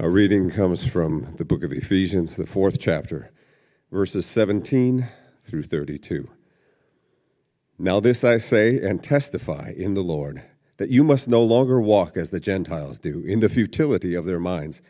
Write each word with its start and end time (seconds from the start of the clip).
Our 0.00 0.08
reading 0.08 0.48
comes 0.48 0.88
from 0.88 1.34
the 1.36 1.44
book 1.44 1.62
of 1.62 1.74
Ephesians, 1.74 2.36
the 2.36 2.46
fourth 2.46 2.80
chapter, 2.80 3.30
verses 3.92 4.24
17 4.24 5.06
through 5.42 5.64
32. 5.64 6.26
Now, 7.78 8.00
this 8.00 8.24
I 8.24 8.38
say 8.38 8.80
and 8.80 9.02
testify 9.02 9.74
in 9.76 9.92
the 9.92 10.00
Lord, 10.00 10.42
that 10.78 10.88
you 10.88 11.04
must 11.04 11.28
no 11.28 11.42
longer 11.42 11.82
walk 11.82 12.16
as 12.16 12.30
the 12.30 12.40
Gentiles 12.40 12.98
do, 12.98 13.22
in 13.26 13.40
the 13.40 13.50
futility 13.50 14.14
of 14.14 14.24
their 14.24 14.38
minds. 14.38 14.80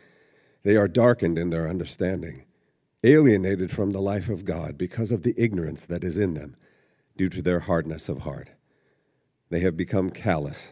They 0.63 0.77
are 0.77 0.87
darkened 0.87 1.37
in 1.37 1.49
their 1.49 1.67
understanding, 1.67 2.45
alienated 3.03 3.69
from 3.69 3.91
the 3.91 3.99
life 3.99 4.29
of 4.29 4.45
God 4.45 4.77
because 4.77 5.11
of 5.11 5.23
the 5.23 5.35
ignorance 5.35 5.85
that 5.87 6.05
is 6.05 6.17
in 6.17 6.35
them, 6.35 6.55
due 7.17 7.27
to 7.27 7.41
their 7.41 7.59
hardness 7.59 8.07
of 8.07 8.19
heart. 8.19 8.51
They 9.49 9.59
have 9.59 9.75
become 9.75 10.09
callous 10.09 10.71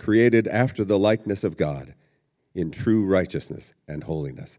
created 0.00 0.48
after 0.48 0.84
the 0.84 0.98
likeness 0.98 1.44
of 1.44 1.56
God, 1.56 1.94
in 2.54 2.72
true 2.72 3.06
righteousness 3.06 3.72
and 3.86 4.04
holiness. 4.04 4.58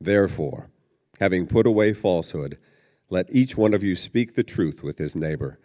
Therefore, 0.00 0.70
having 1.20 1.46
put 1.46 1.66
away 1.66 1.92
falsehood, 1.92 2.58
let 3.10 3.26
each 3.30 3.56
one 3.56 3.74
of 3.74 3.84
you 3.84 3.94
speak 3.94 4.34
the 4.34 4.42
truth 4.42 4.82
with 4.82 4.98
his 4.98 5.14
neighbor, 5.14 5.60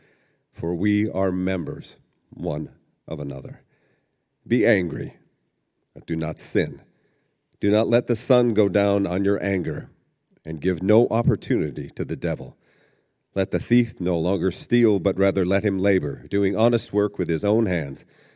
for 0.52 0.76
we 0.76 1.10
are 1.10 1.32
members 1.32 1.96
one 2.30 2.70
of 3.08 3.20
another. 3.20 3.62
Be 4.46 4.66
angry, 4.66 5.16
but 5.94 6.06
do 6.06 6.16
not 6.16 6.38
sin. 6.38 6.82
Do 7.60 7.72
not 7.72 7.88
let 7.88 8.08
the 8.08 8.16
sun 8.16 8.54
go 8.54 8.68
down 8.68 9.08
on 9.08 9.24
your 9.24 9.44
anger, 9.44 9.90
and 10.46 10.62
give 10.62 10.84
no 10.84 11.08
opportunity 11.10 11.90
to 11.96 12.06
the 12.06 12.16
devil. 12.16 12.58
Let 13.34 13.52
the 13.52 13.60
thief 13.60 14.00
no 14.00 14.20
longer 14.20 14.52
steal, 14.52 15.00
but 15.00 15.18
rather 15.18 15.46
let 15.46 15.64
him 15.64 15.80
labor, 15.80 16.28
doing 16.28 16.56
honest 16.56 16.94
work 16.94 17.18
with 17.18 17.30
his 17.30 17.44
own 17.44 17.66
hands 17.66 18.06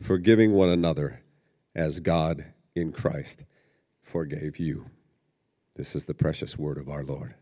forgiving 0.00 0.52
one 0.52 0.68
another 0.68 1.22
as 1.74 2.00
God 2.00 2.46
in 2.74 2.92
Christ 2.92 3.44
forgave 4.00 4.58
you. 4.58 4.90
This 5.76 5.94
is 5.94 6.06
the 6.06 6.14
precious 6.14 6.58
word 6.58 6.78
of 6.78 6.88
our 6.88 7.04
Lord. 7.04 7.34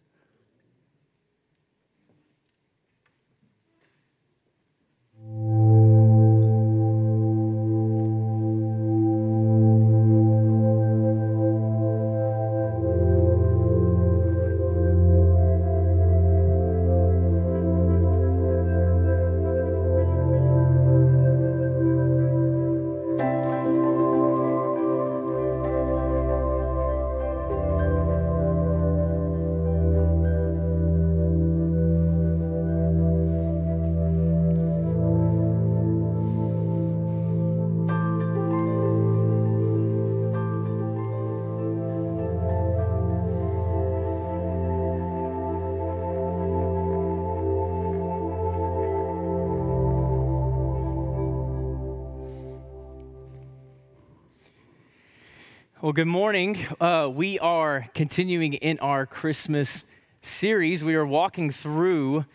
Well, 55.87 55.93
good 55.93 56.09
morning. 56.09 56.59
Uh, 56.81 57.09
we 57.15 57.39
are 57.39 57.87
continuing 57.95 58.55
in 58.55 58.81
our 58.81 59.07
Christmas 59.07 59.85
series. 60.21 60.83
We 60.83 60.97
are 60.97 61.07
walking 61.07 61.53
through 61.53 62.27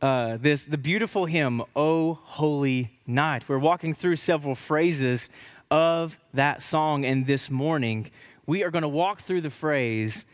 uh, 0.00 0.36
this 0.36 0.62
the 0.62 0.78
beautiful 0.78 1.26
hymn, 1.26 1.64
"O 1.74 2.20
Holy 2.22 3.00
Night." 3.08 3.48
We're 3.48 3.58
walking 3.58 3.94
through 3.94 4.14
several 4.14 4.54
phrases 4.54 5.28
of 5.72 6.20
that 6.34 6.62
song, 6.62 7.04
and 7.04 7.26
this 7.26 7.50
morning 7.50 8.12
we 8.46 8.62
are 8.62 8.70
going 8.70 8.82
to 8.82 8.88
walk 8.88 9.18
through 9.18 9.40
the 9.40 9.50
phrase, 9.50 10.24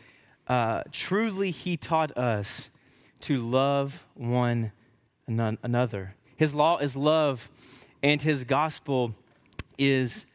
uh, 0.47 0.83
"Truly, 0.91 1.49
He 1.49 1.77
taught 1.77 2.15
us 2.15 2.69
to 3.21 3.39
love 3.39 4.05
one 4.13 4.71
another." 5.25 6.13
His 6.35 6.53
law 6.53 6.77
is 6.77 6.95
love, 6.95 7.49
and 8.03 8.21
His 8.21 8.43
gospel 8.43 9.15
is 9.79 10.27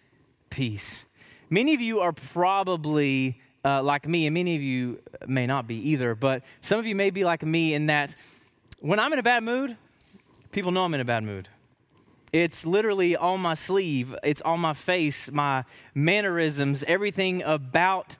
peace. 0.51 1.07
Many 1.53 1.75
of 1.75 1.83
you 1.83 2.01
are 2.01 2.15
probably 2.15 3.39
uh, 3.63 3.83
like 3.83 4.09
me, 4.09 4.27
and 4.27 4.33
many 4.33 4.57
of 4.57 4.63
you 4.63 5.01
may 5.27 5.47
not 5.47 5.67
be 5.67 5.91
either, 5.91 6.15
but 6.15 6.43
some 6.63 6.79
of 6.79 6.87
you 6.87 6.95
may 6.95 7.11
be 7.11 7.25
like 7.25 7.43
me 7.43 7.75
in 7.75 7.89
that 7.89 8.17
when 8.81 8.99
I'm 8.99 9.13
in 9.13 9.19
a 9.19 9.23
bad 9.23 9.43
mood, 9.43 9.77
people 10.51 10.73
know 10.73 10.83
I'm 10.83 10.95
in 10.95 11.03
a 11.03 11.05
bad 11.05 11.25
mood. 11.25 11.51
It's 12.33 12.65
literally 12.65 13.17
on 13.17 13.41
my 13.41 13.53
sleeve, 13.53 14.15
it's 14.25 14.41
on 14.41 14.61
my 14.61 14.73
face, 14.73 15.31
my 15.31 15.65
mannerisms, 15.95 16.85
everything 16.85 17.43
about 17.43 18.17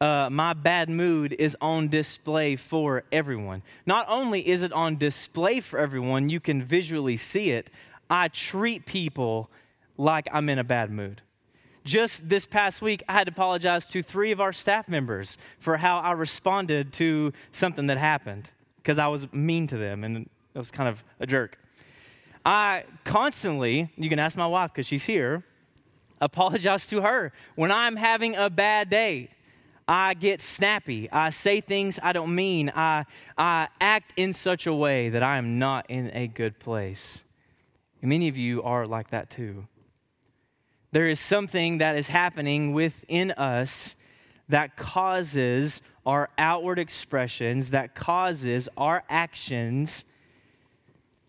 uh, 0.00 0.28
my 0.30 0.52
bad 0.52 0.88
mood 0.88 1.32
is 1.32 1.56
on 1.60 1.88
display 1.88 2.54
for 2.54 3.02
everyone. 3.10 3.62
Not 3.84 4.06
only 4.08 4.46
is 4.46 4.62
it 4.62 4.72
on 4.72 4.96
display 4.96 5.58
for 5.58 5.80
everyone, 5.80 6.30
you 6.30 6.38
can 6.38 6.62
visually 6.62 7.16
see 7.16 7.50
it, 7.50 7.68
I 8.08 8.28
treat 8.28 8.86
people 8.86 9.50
like 9.96 10.28
I'm 10.32 10.48
in 10.48 10.60
a 10.60 10.64
bad 10.64 10.92
mood. 10.92 11.22
Just 11.86 12.28
this 12.28 12.46
past 12.46 12.82
week, 12.82 13.04
I 13.08 13.12
had 13.12 13.28
to 13.28 13.30
apologize 13.30 13.86
to 13.90 14.02
three 14.02 14.32
of 14.32 14.40
our 14.40 14.52
staff 14.52 14.88
members 14.88 15.38
for 15.60 15.76
how 15.76 15.98
I 15.98 16.12
responded 16.12 16.92
to 16.94 17.32
something 17.52 17.86
that 17.86 17.96
happened 17.96 18.50
because 18.78 18.98
I 18.98 19.06
was 19.06 19.32
mean 19.32 19.68
to 19.68 19.76
them 19.76 20.02
and 20.02 20.28
I 20.56 20.58
was 20.58 20.72
kind 20.72 20.88
of 20.88 21.04
a 21.20 21.26
jerk. 21.26 21.60
I 22.44 22.86
constantly, 23.04 23.88
you 23.94 24.08
can 24.08 24.18
ask 24.18 24.36
my 24.36 24.48
wife 24.48 24.72
because 24.72 24.86
she's 24.86 25.04
here, 25.04 25.44
apologize 26.20 26.88
to 26.88 27.02
her 27.02 27.32
when 27.54 27.70
I'm 27.70 27.94
having 27.94 28.34
a 28.34 28.50
bad 28.50 28.90
day. 28.90 29.30
I 29.86 30.14
get 30.14 30.40
snappy. 30.40 31.08
I 31.12 31.30
say 31.30 31.60
things 31.60 32.00
I 32.02 32.12
don't 32.12 32.34
mean. 32.34 32.72
I, 32.74 33.04
I 33.38 33.68
act 33.80 34.12
in 34.16 34.32
such 34.32 34.66
a 34.66 34.74
way 34.74 35.10
that 35.10 35.22
I 35.22 35.38
am 35.38 35.60
not 35.60 35.86
in 35.88 36.10
a 36.12 36.26
good 36.26 36.58
place. 36.58 37.22
And 38.02 38.08
many 38.08 38.26
of 38.26 38.36
you 38.36 38.64
are 38.64 38.88
like 38.88 39.10
that 39.10 39.30
too 39.30 39.68
there 40.96 41.08
is 41.08 41.20
something 41.20 41.76
that 41.76 41.94
is 41.94 42.08
happening 42.08 42.72
within 42.72 43.30
us 43.32 43.96
that 44.48 44.78
causes 44.78 45.82
our 46.06 46.30
outward 46.38 46.78
expressions, 46.78 47.72
that 47.72 47.94
causes 47.94 48.66
our 48.78 49.04
actions 49.10 50.06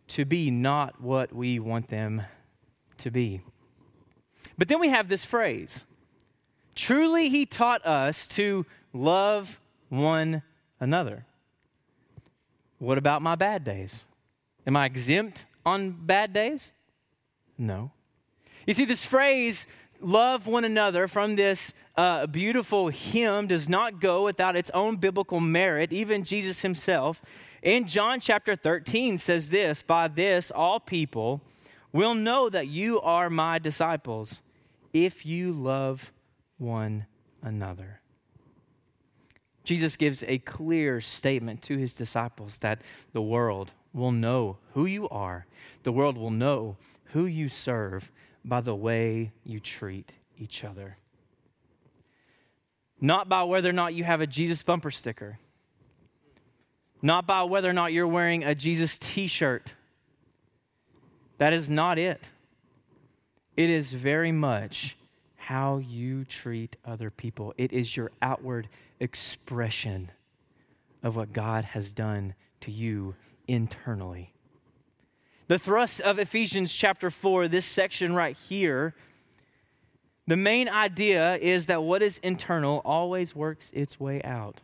to 0.07 0.23
be 0.23 0.49
not 0.49 1.01
what 1.01 1.35
we 1.35 1.59
want 1.59 1.89
them 1.89 2.21
to 2.97 3.11
be. 3.11 3.41
But 4.57 4.69
then 4.69 4.79
we 4.79 4.87
have 4.87 5.09
this 5.09 5.25
phrase 5.25 5.83
truly, 6.73 7.27
he 7.27 7.45
taught 7.45 7.85
us 7.85 8.25
to 8.25 8.65
love 8.93 9.59
one 9.89 10.43
another. 10.79 11.25
What 12.79 12.97
about 12.97 13.21
my 13.21 13.35
bad 13.35 13.65
days? 13.65 14.05
Am 14.65 14.77
I 14.77 14.85
exempt 14.85 15.45
on 15.65 15.91
bad 15.91 16.31
days? 16.31 16.71
No. 17.57 17.91
You 18.67 18.73
see, 18.73 18.83
this 18.83 19.05
phrase, 19.05 19.65
love 20.01 20.45
one 20.45 20.65
another 20.65 21.07
from 21.07 21.37
this 21.37 21.73
uh, 21.95 22.27
beautiful 22.27 22.89
hymn 22.89 23.47
does 23.47 23.69
not 23.69 24.01
go 24.01 24.25
without 24.25 24.57
its 24.57 24.69
own 24.71 24.97
biblical 24.97 25.39
merit. 25.39 25.93
Even 25.93 26.25
Jesus 26.25 26.63
himself, 26.63 27.21
in 27.63 27.87
John 27.87 28.19
chapter 28.19 28.57
13, 28.57 29.19
says 29.19 29.49
this 29.51 29.83
By 29.83 30.09
this, 30.09 30.51
all 30.51 30.81
people 30.81 31.41
will 31.93 32.13
know 32.13 32.49
that 32.49 32.67
you 32.67 32.99
are 32.99 33.29
my 33.29 33.57
disciples 33.57 34.41
if 34.91 35.25
you 35.25 35.53
love 35.53 36.11
one 36.57 37.05
another. 37.41 38.01
Jesus 39.63 39.95
gives 39.95 40.25
a 40.27 40.39
clear 40.39 40.99
statement 40.99 41.61
to 41.63 41.77
his 41.77 41.93
disciples 41.93 42.57
that 42.57 42.81
the 43.13 43.21
world 43.21 43.71
will 43.93 44.11
know 44.11 44.57
who 44.73 44.85
you 44.85 45.07
are, 45.07 45.45
the 45.83 45.93
world 45.93 46.17
will 46.17 46.31
know 46.31 46.75
who 47.11 47.25
you 47.25 47.47
serve 47.47 48.11
by 48.47 48.61
the 48.61 48.75
way 48.75 49.33
you 49.43 49.59
treat 49.59 50.11
each 50.37 50.63
other. 50.63 50.97
Not 52.99 53.27
by 53.27 53.43
whether 53.43 53.69
or 53.69 53.73
not 53.73 53.93
you 53.93 54.03
have 54.03 54.21
a 54.21 54.27
Jesus 54.27 54.63
bumper 54.63 54.89
sticker, 54.89 55.37
not 57.01 57.27
by 57.27 57.43
whether 57.43 57.69
or 57.69 57.73
not 57.73 57.93
you're 57.93 58.07
wearing 58.07 58.43
a 58.43 58.55
Jesus 58.55 58.97
t 58.97 59.27
shirt. 59.27 59.75
That 61.37 61.53
is 61.53 61.69
not 61.69 61.99
it. 61.99 62.29
It 63.55 63.69
is 63.69 63.93
very 63.93 64.31
much 64.31 64.97
how 65.35 65.77
you 65.77 66.25
treat 66.25 66.75
other 66.83 67.09
people, 67.09 67.53
it 67.57 67.71
is 67.71 67.95
your 67.95 68.11
outward 68.21 68.67
expression 68.99 70.11
of 71.03 71.15
what 71.15 71.31
God 71.31 71.63
has 71.63 71.91
done 71.93 72.33
to 72.61 72.71
you 72.71 73.13
internally. 73.47 74.33
The 75.47 75.57
thrust 75.57 76.01
of 76.01 76.19
Ephesians 76.19 76.73
chapter 76.73 77.09
4, 77.09 77.47
this 77.47 77.65
section 77.65 78.13
right 78.13 78.35
here, 78.35 78.93
the 80.27 80.35
main 80.35 80.67
idea 80.67 81.37
is 81.37 81.67
that 81.67 81.83
what 81.83 82.01
is 82.01 82.19
internal 82.19 82.81
always 82.83 83.33
works 83.33 83.71
its 83.73 83.97
way 83.97 84.21
out. 84.23 84.61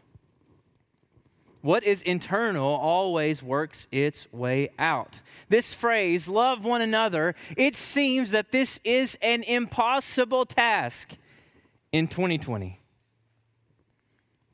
What 1.62 1.86
is 1.86 2.02
internal 2.02 2.68
always 2.68 3.42
works 3.42 3.88
its 3.90 4.32
way 4.34 4.72
out. 4.78 5.22
This 5.48 5.74
phrase, 5.74 6.28
love 6.28 6.66
one 6.66 6.82
another, 6.82 7.36
it 7.56 7.78
seems 7.78 8.32
that 8.32 8.52
this 8.52 8.82
is 8.84 9.18
an 9.22 9.44
impossible 9.44 10.46
task 10.46 11.16
in 11.94 12.10
2020 12.10 12.82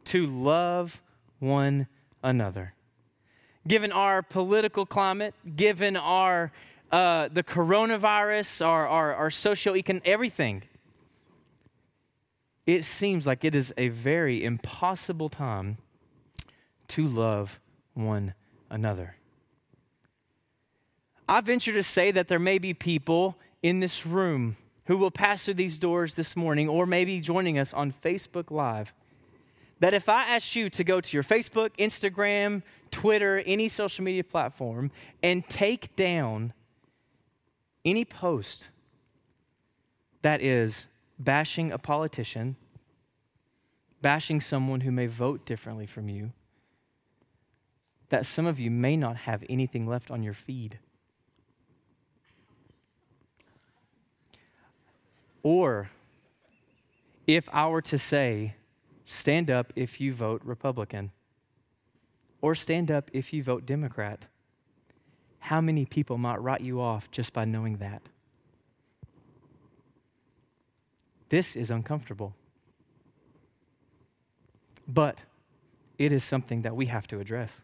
to 0.06 0.28
love 0.28 1.02
one 1.40 1.88
another 2.22 2.76
given 3.68 3.92
our 3.92 4.22
political 4.22 4.86
climate, 4.86 5.34
given 5.56 5.96
our 5.96 6.52
uh, 6.92 7.30
the 7.32 7.44
coronavirus, 7.44 8.66
our, 8.66 8.88
our, 8.88 9.14
our 9.14 9.30
socio-econ, 9.30 10.02
everything, 10.06 10.64
it 12.66 12.84
seems 12.84 13.28
like 13.28 13.44
it 13.44 13.56
is 13.56 13.74
a 13.78 13.90
very 13.90 14.44
impossible 14.44 15.30
time 15.30 15.78
to 16.88 17.08
love 17.08 17.60
one 17.94 18.34
another. 18.70 19.16
I 21.28 21.42
venture 21.42 21.74
to 21.74 21.84
say 21.84 22.10
that 22.12 22.28
there 22.28 22.40
may 22.40 22.58
be 22.58 22.74
people 22.74 23.38
in 23.62 23.80
this 23.80 24.06
room 24.06 24.56
who 24.86 24.98
will 24.98 25.12
pass 25.12 25.46
through 25.46 25.54
these 25.56 25.78
doors 25.78 26.16
this 26.16 26.36
morning 26.36 26.68
or 26.68 26.88
maybe 26.88 27.22
joining 27.22 27.60
us 27.60 27.74
on 27.74 27.92
Facebook 27.92 28.50
Live 28.50 28.94
that 29.80 29.94
if 29.94 30.10
I 30.10 30.24
asked 30.24 30.56
you 30.56 30.70
to 30.72 30.84
go 30.84 31.00
to 31.02 31.18
your 31.18 31.24
Facebook, 31.24 31.70
Instagram, 31.78 32.64
Twitter, 32.92 33.42
any 33.46 33.68
social 33.68 34.04
media 34.04 34.24
platform, 34.24 34.92
and 35.24 35.48
take 35.48 35.96
down 35.96 36.54
any 37.86 38.04
post 38.04 38.70
that 40.22 40.42
is 40.42 40.88
bashing 41.18 41.72
a 41.72 41.78
politician, 41.78 42.58
bashing 44.02 44.42
someone 44.42 44.82
who 44.82 44.92
may 44.92 45.06
vote 45.06 45.46
differently 45.46 45.86
from 45.86 46.10
you, 46.10 46.32
that 48.10 48.26
some 48.26 48.46
of 48.46 48.60
you 48.60 48.72
may 48.72 48.98
not 48.98 49.16
have 49.16 49.44
anything 49.50 49.88
left 49.88 50.12
on 50.12 50.24
your 50.24 50.34
feed. 50.34 50.80
Or 55.42 55.90
if 57.28 57.48
I 57.54 57.68
were 57.68 57.82
to 57.84 57.98
say, 57.98 58.56
stand 59.10 59.50
up 59.50 59.74
if 59.76 60.00
you 60.00 60.14
vote 60.14 60.40
Republican, 60.44 61.12
or 62.42 62.54
stand 62.54 62.92
up 62.92 63.10
if 63.12 63.34
you 63.34 63.42
vote 63.42 63.66
Democrat. 63.66 64.26
How 65.40 65.62
many 65.62 65.86
people 65.86 66.20
might 66.20 66.40
write 66.40 66.62
you 66.62 66.80
off 66.80 67.10
just 67.10 67.34
by 67.34 67.44
knowing 67.44 67.78
that? 67.78 68.04
This 71.30 71.56
is 71.56 71.72
uncomfortable. 71.72 72.36
But 74.88 75.24
it 75.98 76.12
is 76.12 76.24
something 76.24 76.62
that 76.62 76.76
we 76.76 76.86
have 76.86 77.08
to 77.08 77.20
address. 77.20 77.64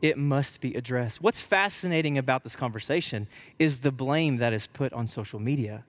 It 0.00 0.16
must 0.16 0.60
be 0.60 0.74
addressed. 0.74 1.20
What's 1.20 1.40
fascinating 1.40 2.16
about 2.16 2.44
this 2.44 2.54
conversation 2.54 3.26
is 3.58 3.80
the 3.80 3.90
blame 3.90 4.36
that 4.36 4.52
is 4.52 4.68
put 4.68 4.92
on 4.92 5.08
social 5.08 5.40
media. 5.40 5.84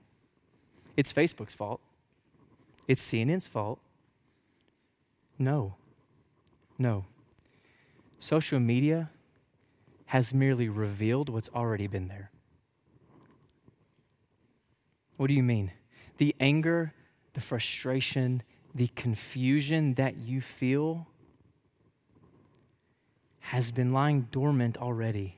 It's 0.96 1.12
Facebook's 1.12 1.54
fault. 1.54 1.80
It's 2.86 3.06
CNN's 3.06 3.46
fault. 3.46 3.78
No. 5.38 5.76
No. 6.78 7.04
Social 8.18 8.60
media 8.60 9.10
has 10.06 10.34
merely 10.34 10.68
revealed 10.68 11.28
what's 11.28 11.48
already 11.50 11.86
been 11.86 12.08
there. 12.08 12.30
What 15.16 15.28
do 15.28 15.34
you 15.34 15.42
mean? 15.42 15.72
The 16.18 16.34
anger, 16.40 16.94
the 17.34 17.40
frustration, 17.40 18.42
the 18.74 18.88
confusion 18.96 19.94
that 19.94 20.16
you 20.16 20.40
feel 20.40 21.06
has 23.40 23.72
been 23.72 23.92
lying 23.92 24.28
dormant 24.30 24.78
already. 24.78 25.36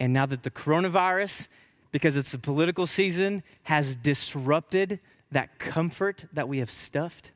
And 0.00 0.12
now 0.12 0.26
that 0.26 0.42
the 0.44 0.50
coronavirus 0.50 1.48
because 1.92 2.16
it's 2.16 2.34
a 2.34 2.38
political 2.38 2.86
season, 2.86 3.42
has 3.64 3.96
disrupted 3.96 5.00
that 5.30 5.58
comfort 5.58 6.24
that 6.32 6.48
we 6.48 6.58
have 6.58 6.70
stuffed. 6.70 7.32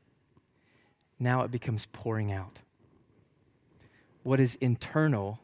Now 1.19 1.43
it 1.43 1.51
becomes 1.51 1.85
pouring 1.87 2.31
out. 2.31 2.59
What 4.23 4.39
is 4.39 4.55
internal 4.55 5.39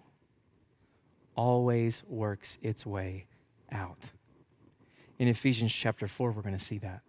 always 1.36 2.04
works 2.08 2.58
its 2.62 2.86
way 2.86 3.26
out. 3.72 4.12
In 5.18 5.28
Ephesians 5.28 5.74
chapter 5.74 6.08
4, 6.08 6.32
we're 6.32 6.42
going 6.42 6.58
to 6.58 6.64
see 6.64 6.78
that. 6.80 7.02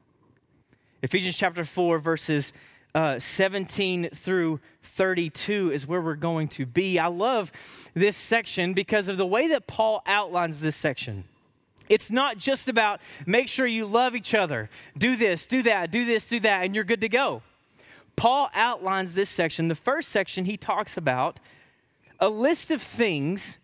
Ephesians 1.02 1.36
chapter 1.36 1.64
4, 1.64 1.98
verses 1.98 2.52
uh, 2.94 3.18
17 3.18 4.10
through 4.10 4.60
32 4.82 5.70
is 5.72 5.86
where 5.86 6.00
we're 6.00 6.14
going 6.14 6.48
to 6.48 6.66
be. 6.66 6.98
I 6.98 7.06
love 7.06 7.52
this 7.94 8.16
section 8.16 8.74
because 8.74 9.08
of 9.08 9.16
the 9.16 9.26
way 9.26 9.48
that 9.48 9.66
Paul 9.66 10.02
outlines 10.06 10.60
this 10.60 10.76
section. 10.76 11.24
It's 11.90 12.08
not 12.08 12.38
just 12.38 12.68
about 12.68 13.00
make 13.26 13.48
sure 13.48 13.66
you 13.66 13.84
love 13.84 14.14
each 14.14 14.32
other, 14.32 14.70
do 14.96 15.16
this, 15.16 15.46
do 15.46 15.60
that, 15.64 15.90
do 15.90 16.04
this, 16.04 16.28
do 16.28 16.38
that, 16.40 16.64
and 16.64 16.72
you're 16.72 16.84
good 16.84 17.00
to 17.00 17.08
go. 17.08 17.42
Paul 18.14 18.48
outlines 18.54 19.16
this 19.16 19.28
section. 19.28 19.66
The 19.66 19.74
first 19.74 20.08
section, 20.08 20.44
he 20.44 20.56
talks 20.56 20.96
about 20.96 21.40
a 22.20 22.28
list 22.28 22.70
of 22.70 22.80
things 22.80 23.58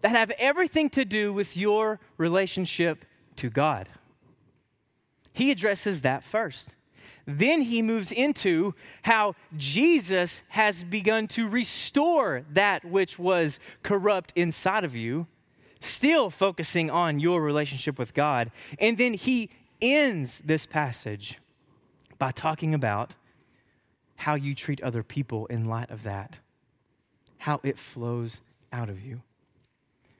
that 0.00 0.10
have 0.10 0.30
everything 0.38 0.90
to 0.90 1.04
do 1.04 1.32
with 1.32 1.56
your 1.56 1.98
relationship 2.18 3.04
to 3.36 3.50
God. 3.50 3.88
He 5.32 5.50
addresses 5.50 6.02
that 6.02 6.22
first. 6.22 6.76
Then 7.26 7.62
he 7.62 7.82
moves 7.82 8.12
into 8.12 8.74
how 9.02 9.34
Jesus 9.56 10.44
has 10.50 10.84
begun 10.84 11.26
to 11.28 11.48
restore 11.48 12.44
that 12.52 12.84
which 12.84 13.18
was 13.18 13.58
corrupt 13.82 14.32
inside 14.36 14.84
of 14.84 14.94
you 14.94 15.26
still 15.84 16.30
focusing 16.30 16.90
on 16.90 17.18
your 17.18 17.42
relationship 17.42 17.98
with 17.98 18.14
God. 18.14 18.50
And 18.78 18.98
then 18.98 19.14
he 19.14 19.50
ends 19.80 20.40
this 20.44 20.66
passage 20.66 21.38
by 22.18 22.30
talking 22.30 22.74
about 22.74 23.14
how 24.16 24.34
you 24.34 24.54
treat 24.54 24.80
other 24.82 25.02
people 25.02 25.46
in 25.46 25.66
light 25.66 25.90
of 25.90 26.04
that, 26.04 26.38
how 27.38 27.60
it 27.64 27.78
flows 27.78 28.40
out 28.72 28.88
of 28.88 29.04
you. 29.04 29.22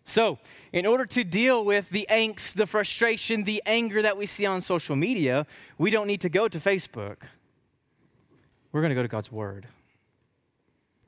So, 0.04 0.38
in 0.72 0.84
order 0.84 1.06
to 1.06 1.22
deal 1.22 1.64
with 1.64 1.90
the 1.90 2.06
angst, 2.10 2.54
the 2.54 2.66
frustration, 2.66 3.44
the 3.44 3.62
anger 3.64 4.02
that 4.02 4.16
we 4.16 4.26
see 4.26 4.44
on 4.44 4.60
social 4.60 4.96
media, 4.96 5.46
we 5.78 5.90
don't 5.90 6.08
need 6.08 6.20
to 6.22 6.28
go 6.28 6.48
to 6.48 6.58
Facebook. 6.58 7.18
We're 8.72 8.80
going 8.80 8.90
to 8.90 8.96
go 8.96 9.02
to 9.02 9.08
God's 9.08 9.30
Word. 9.30 9.68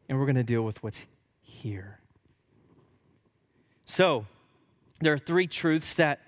And 0.08 0.18
we're 0.18 0.26
going 0.26 0.36
to 0.36 0.44
deal 0.44 0.62
with 0.62 0.82
what's 0.82 1.06
here. 1.42 1.98
So, 3.84 4.26
there 5.04 5.14
are 5.14 5.18
three 5.18 5.46
truths 5.46 5.94
that, 5.94 6.20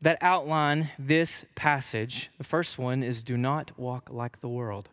that 0.00 0.18
outline 0.20 0.90
this 0.98 1.44
passage. 1.54 2.30
The 2.38 2.44
first 2.44 2.78
one 2.78 3.02
is 3.02 3.22
do 3.22 3.36
not 3.36 3.78
walk 3.78 4.10
like 4.10 4.40
the 4.40 4.48
world. 4.48 4.88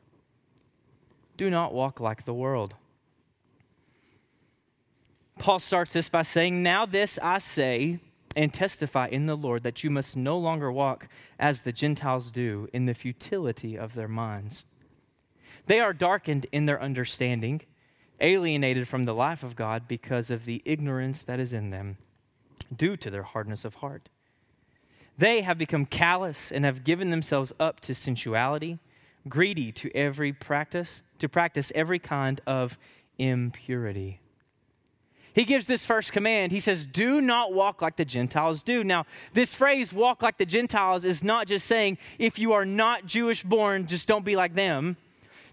Do 1.37 1.49
not 1.49 1.73
walk 1.73 1.99
like 1.99 2.25
the 2.25 2.33
world. 2.33 2.75
Paul 5.37 5.59
starts 5.59 5.93
this 5.93 6.09
by 6.09 6.23
saying, 6.23 6.63
Now 6.63 6.85
this 6.85 7.19
I 7.21 7.37
say 7.37 7.99
and 8.35 8.53
testify 8.53 9.07
in 9.07 9.25
the 9.25 9.35
Lord 9.35 9.63
that 9.63 9.83
you 9.83 9.89
must 9.89 10.15
no 10.15 10.37
longer 10.37 10.71
walk 10.71 11.07
as 11.39 11.61
the 11.61 11.71
Gentiles 11.71 12.31
do 12.31 12.67
in 12.73 12.85
the 12.85 12.93
futility 12.93 13.77
of 13.77 13.93
their 13.93 14.07
minds. 14.07 14.65
They 15.65 15.79
are 15.79 15.93
darkened 15.93 16.45
in 16.51 16.65
their 16.65 16.81
understanding, 16.81 17.61
alienated 18.19 18.87
from 18.87 19.05
the 19.05 19.13
life 19.13 19.43
of 19.43 19.55
God 19.55 19.87
because 19.87 20.31
of 20.31 20.45
the 20.45 20.61
ignorance 20.65 21.23
that 21.23 21.39
is 21.39 21.53
in 21.53 21.71
them, 21.71 21.97
due 22.75 22.97
to 22.97 23.09
their 23.09 23.23
hardness 23.23 23.65
of 23.65 23.75
heart. 23.75 24.09
They 25.17 25.41
have 25.41 25.57
become 25.57 25.85
callous 25.85 26.51
and 26.51 26.63
have 26.63 26.83
given 26.83 27.09
themselves 27.09 27.51
up 27.59 27.79
to 27.81 27.95
sensuality, 27.95 28.79
greedy 29.27 29.71
to 29.73 29.95
every 29.95 30.31
practice, 30.31 31.01
to 31.19 31.27
practice 31.27 31.71
every 31.73 31.99
kind 31.99 32.39
of 32.45 32.77
impurity. 33.17 34.19
He 35.33 35.43
gives 35.43 35.67
this 35.67 35.85
first 35.85 36.13
command. 36.13 36.51
He 36.51 36.59
says, 36.59 36.85
Do 36.85 37.21
not 37.21 37.53
walk 37.53 37.79
like 37.81 37.95
the 37.95 38.05
Gentiles 38.05 38.63
do. 38.63 38.83
Now, 38.83 39.05
this 39.33 39.53
phrase, 39.53 39.93
walk 39.93 40.23
like 40.23 40.37
the 40.37 40.47
Gentiles, 40.47 41.05
is 41.05 41.23
not 41.23 41.45
just 41.45 41.67
saying, 41.67 41.99
if 42.17 42.39
you 42.39 42.53
are 42.53 42.65
not 42.65 43.05
Jewish 43.05 43.43
born, 43.43 43.85
just 43.85 44.07
don't 44.07 44.25
be 44.25 44.35
like 44.35 44.55
them. 44.55 44.97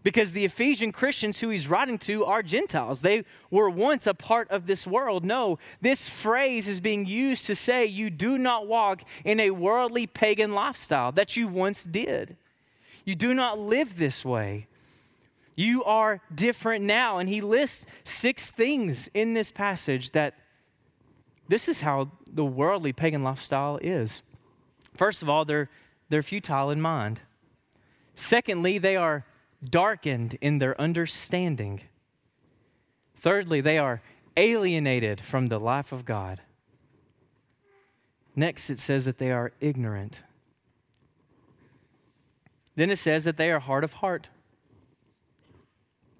Because 0.04 0.32
the 0.32 0.44
Ephesian 0.44 0.92
Christians 0.92 1.40
who 1.40 1.48
he's 1.48 1.66
writing 1.66 1.98
to 2.00 2.24
are 2.26 2.42
Gentiles. 2.42 3.00
They 3.00 3.24
were 3.50 3.70
once 3.70 4.06
a 4.06 4.14
part 4.14 4.48
of 4.50 4.66
this 4.66 4.86
world. 4.86 5.24
No, 5.24 5.58
this 5.80 6.08
phrase 6.08 6.68
is 6.68 6.80
being 6.80 7.06
used 7.06 7.46
to 7.46 7.54
say 7.54 7.86
you 7.86 8.10
do 8.10 8.38
not 8.38 8.68
walk 8.68 9.02
in 9.24 9.40
a 9.40 9.50
worldly 9.50 10.06
pagan 10.06 10.54
lifestyle 10.54 11.10
that 11.12 11.36
you 11.36 11.48
once 11.48 11.82
did. 11.82 12.36
You 13.06 13.14
do 13.14 13.34
not 13.34 13.58
live 13.58 13.96
this 13.96 14.24
way. 14.24 14.66
You 15.56 15.82
are 15.84 16.20
different 16.32 16.84
now. 16.84 17.18
And 17.18 17.28
he 17.28 17.40
lists 17.40 17.86
six 18.04 18.50
things 18.50 19.08
in 19.14 19.34
this 19.34 19.50
passage 19.50 20.10
that 20.10 20.34
this 21.48 21.68
is 21.68 21.80
how 21.80 22.10
the 22.30 22.44
worldly 22.44 22.92
pagan 22.92 23.22
lifestyle 23.22 23.78
is. 23.80 24.22
First 24.94 25.22
of 25.22 25.30
all, 25.30 25.46
they're, 25.46 25.70
they're 26.10 26.22
futile 26.22 26.70
in 26.70 26.80
mind. 26.80 27.20
Secondly, 28.14 28.78
they 28.78 28.96
are 28.96 29.24
darkened 29.70 30.36
in 30.40 30.58
their 30.58 30.78
understanding. 30.80 31.80
Thirdly, 33.16 33.60
they 33.60 33.78
are 33.78 34.02
alienated 34.36 35.20
from 35.20 35.48
the 35.48 35.58
life 35.58 35.92
of 35.92 36.04
God. 36.04 36.40
Next, 38.36 38.68
it 38.70 38.78
says 38.78 39.04
that 39.04 39.18
they 39.18 39.30
are 39.30 39.52
ignorant. 39.60 40.22
Then 42.76 42.90
it 42.90 42.98
says 42.98 43.24
that 43.24 43.36
they 43.36 43.50
are 43.50 43.60
hard 43.60 43.84
of 43.84 43.94
heart. 43.94 44.30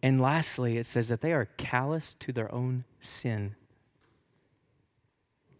And 0.02 0.20
lastly, 0.20 0.78
it 0.78 0.86
says 0.86 1.08
that 1.08 1.20
they 1.20 1.32
are 1.32 1.48
callous 1.56 2.14
to 2.20 2.32
their 2.32 2.52
own 2.54 2.84
sin. 3.00 3.56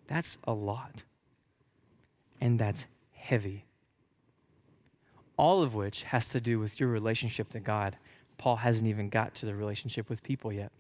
That's 0.07 0.39
a 0.45 0.53
lot. 0.53 1.03
And 2.41 2.59
that's 2.59 2.87
heavy. 3.13 3.65
All 5.37 5.63
of 5.63 5.75
which 5.75 6.05
has 6.05 6.29
to 6.31 6.41
do 6.41 6.59
with 6.59 6.79
your 6.79 6.89
relationship 6.89 7.51
to 7.51 7.61
God. 7.61 7.97
Paul 8.39 8.57
hasn't 8.57 8.87
even 8.87 9.09
got 9.09 9.35
to 9.37 9.47
the 9.47 9.55
relationship 9.55 10.09
with 10.09 10.23
people 10.23 10.53
yet. 10.53 10.71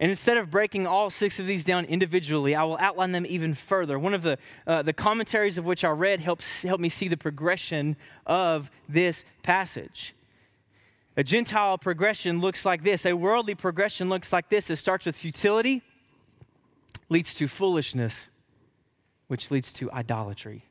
And 0.00 0.10
instead 0.10 0.36
of 0.36 0.50
breaking 0.50 0.86
all 0.86 1.08
six 1.08 1.38
of 1.38 1.46
these 1.46 1.62
down 1.62 1.84
individually, 1.84 2.54
I 2.54 2.64
will 2.64 2.76
outline 2.78 3.12
them 3.12 3.24
even 3.26 3.54
further. 3.54 3.98
One 3.98 4.12
of 4.12 4.22
the, 4.22 4.38
uh, 4.66 4.82
the 4.82 4.92
commentaries 4.92 5.56
of 5.56 5.64
which 5.64 5.84
I 5.84 5.90
read 5.90 6.20
helps 6.20 6.62
help 6.62 6.80
me 6.80 6.88
see 6.88 7.06
the 7.06 7.16
progression 7.16 7.96
of 8.26 8.70
this 8.88 9.24
passage. 9.42 10.14
A 11.16 11.22
Gentile 11.22 11.78
progression 11.78 12.40
looks 12.40 12.66
like 12.66 12.82
this. 12.82 13.06
A 13.06 13.12
worldly 13.12 13.54
progression 13.54 14.08
looks 14.08 14.32
like 14.32 14.48
this. 14.48 14.68
It 14.68 14.76
starts 14.76 15.06
with 15.06 15.16
futility, 15.16 15.80
leads 17.08 17.34
to 17.36 17.46
foolishness, 17.46 18.30
which 19.28 19.52
leads 19.52 19.72
to 19.74 19.92
idolatry. 19.92 20.64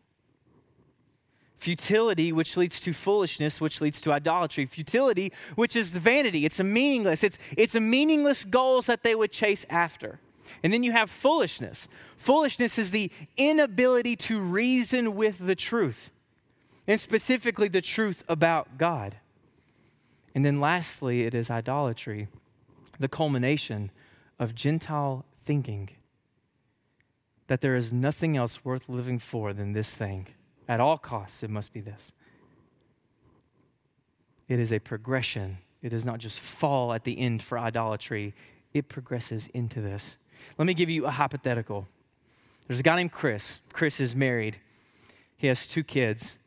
Futility, 1.63 2.33
which 2.33 2.57
leads 2.57 2.81
to 2.81 2.91
foolishness, 2.91 3.61
which 3.61 3.79
leads 3.79 4.01
to 4.01 4.11
idolatry. 4.11 4.65
Futility, 4.65 5.31
which 5.55 5.77
is 5.77 5.93
vanity. 5.93 6.45
It's 6.45 6.59
a 6.59 6.63
meaningless. 6.63 7.23
It's, 7.23 7.39
it's 7.55 7.73
a 7.73 7.79
meaningless 7.79 8.43
goals 8.43 8.87
that 8.87 9.03
they 9.03 9.15
would 9.15 9.31
chase 9.31 9.65
after. 9.69 10.19
And 10.61 10.73
then 10.73 10.83
you 10.83 10.91
have 10.91 11.09
foolishness. 11.09 11.87
Foolishness 12.17 12.77
is 12.77 12.91
the 12.91 13.09
inability 13.37 14.17
to 14.17 14.41
reason 14.41 15.15
with 15.15 15.39
the 15.39 15.55
truth, 15.55 16.11
and 16.85 16.99
specifically 16.99 17.69
the 17.69 17.79
truth 17.81 18.25
about 18.27 18.77
God. 18.77 19.15
And 20.35 20.43
then 20.43 20.59
lastly, 20.59 21.21
it 21.21 21.33
is 21.33 21.49
idolatry, 21.49 22.27
the 22.99 23.07
culmination 23.07 23.89
of 24.37 24.53
Gentile 24.53 25.23
thinking 25.45 25.91
that 27.47 27.61
there 27.61 27.77
is 27.77 27.93
nothing 27.93 28.35
else 28.35 28.65
worth 28.65 28.89
living 28.89 29.17
for 29.17 29.53
than 29.53 29.71
this 29.71 29.93
thing. 29.93 30.27
At 30.67 30.79
all 30.79 30.97
costs, 30.97 31.43
it 31.43 31.49
must 31.49 31.73
be 31.73 31.81
this. 31.81 32.13
It 34.47 34.59
is 34.59 34.71
a 34.71 34.79
progression. 34.79 35.57
It 35.81 35.89
does 35.89 36.05
not 36.05 36.19
just 36.19 36.39
fall 36.39 36.93
at 36.93 37.03
the 37.03 37.19
end 37.19 37.43
for 37.43 37.59
idolatry, 37.59 38.33
it 38.73 38.87
progresses 38.87 39.47
into 39.47 39.81
this. 39.81 40.17
Let 40.57 40.65
me 40.65 40.73
give 40.73 40.89
you 40.89 41.05
a 41.05 41.11
hypothetical. 41.11 41.87
There's 42.67 42.79
a 42.79 42.83
guy 42.83 42.95
named 42.95 43.11
Chris. 43.11 43.61
Chris 43.73 43.99
is 43.99 44.15
married, 44.15 44.57
he 45.35 45.47
has 45.47 45.67
two 45.67 45.83
kids. 45.83 46.37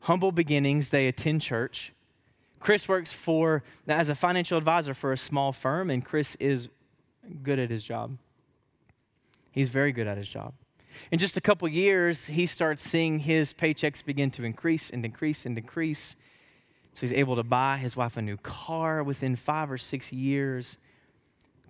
Humble 0.00 0.32
beginnings, 0.32 0.90
they 0.90 1.06
attend 1.06 1.42
church. 1.42 1.92
Chris 2.58 2.88
works 2.88 3.12
for 3.12 3.62
as 3.86 4.08
a 4.08 4.14
financial 4.14 4.56
advisor 4.56 4.94
for 4.94 5.12
a 5.12 5.18
small 5.18 5.52
firm, 5.52 5.90
and 5.90 6.04
Chris 6.04 6.34
is 6.36 6.68
good 7.42 7.58
at 7.58 7.70
his 7.70 7.84
job. 7.84 8.16
He's 9.52 9.68
very 9.68 9.92
good 9.92 10.06
at 10.06 10.16
his 10.16 10.28
job. 10.28 10.54
In 11.10 11.18
just 11.18 11.36
a 11.36 11.40
couple 11.40 11.68
years, 11.68 12.26
he 12.28 12.46
starts 12.46 12.82
seeing 12.88 13.20
his 13.20 13.52
paychecks 13.52 14.04
begin 14.04 14.30
to 14.32 14.44
increase 14.44 14.90
and 14.90 15.04
increase 15.04 15.46
and 15.46 15.56
increase. 15.56 16.16
So 16.92 17.06
he's 17.06 17.12
able 17.12 17.36
to 17.36 17.42
buy 17.42 17.78
his 17.78 17.96
wife 17.96 18.16
a 18.16 18.22
new 18.22 18.36
car 18.36 19.02
within 19.02 19.36
five 19.36 19.70
or 19.70 19.78
six 19.78 20.12
years. 20.12 20.78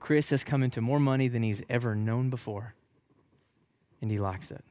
Chris 0.00 0.30
has 0.30 0.42
come 0.42 0.62
into 0.62 0.80
more 0.80 0.98
money 0.98 1.28
than 1.28 1.42
he's 1.42 1.62
ever 1.68 1.94
known 1.94 2.28
before, 2.28 2.74
and 4.00 4.10
he 4.10 4.18
likes 4.18 4.50
it. 4.50 4.64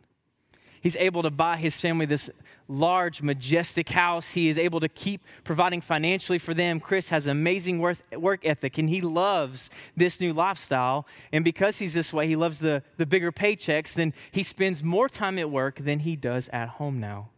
He's 0.81 0.95
able 0.95 1.21
to 1.21 1.29
buy 1.29 1.57
his 1.57 1.79
family 1.79 2.07
this 2.07 2.29
large, 2.67 3.21
majestic 3.21 3.89
house. 3.89 4.33
He 4.33 4.49
is 4.49 4.57
able 4.57 4.79
to 4.79 4.89
keep 4.89 5.23
providing 5.43 5.79
financially 5.79 6.39
for 6.39 6.55
them. 6.55 6.79
Chris 6.79 7.09
has 7.09 7.27
amazing 7.27 7.79
work, 7.79 8.39
ethic 8.43 8.79
and 8.79 8.89
he 8.89 8.99
loves 8.99 9.69
this 9.95 10.19
new 10.19 10.33
lifestyle. 10.33 11.07
And 11.31 11.45
because 11.45 11.77
he's 11.77 11.93
this 11.93 12.11
way, 12.11 12.27
he 12.27 12.35
loves 12.35 12.59
the, 12.59 12.81
the 12.97 13.05
bigger 13.05 13.31
paychecks, 13.31 13.93
then 13.93 14.13
he 14.31 14.41
spends 14.41 14.83
more 14.83 15.07
time 15.07 15.37
at 15.37 15.51
work 15.51 15.75
than 15.75 15.99
he 15.99 16.15
does 16.15 16.49
at 16.49 16.69
home 16.69 16.99
now. 16.99 17.29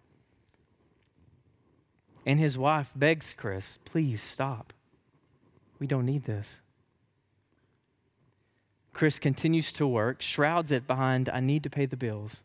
And 2.25 2.39
his 2.39 2.57
wife 2.57 2.91
begs 2.95 3.33
Chris, 3.33 3.79
please 3.83 4.21
stop. 4.21 4.71
We 5.79 5.88
don't 5.88 6.05
need 6.05 6.23
this. 6.23 6.62
Chris 8.93 9.19
continues 9.19 9.73
to 9.73 9.85
work, 9.85 10.21
shrouds 10.21 10.71
it 10.71 10.88
behind, 10.88 11.27
I 11.27 11.41
need 11.41 11.63
to 11.63 11.69
pay 11.69 11.85
the 11.85 11.97
bills 11.97 12.41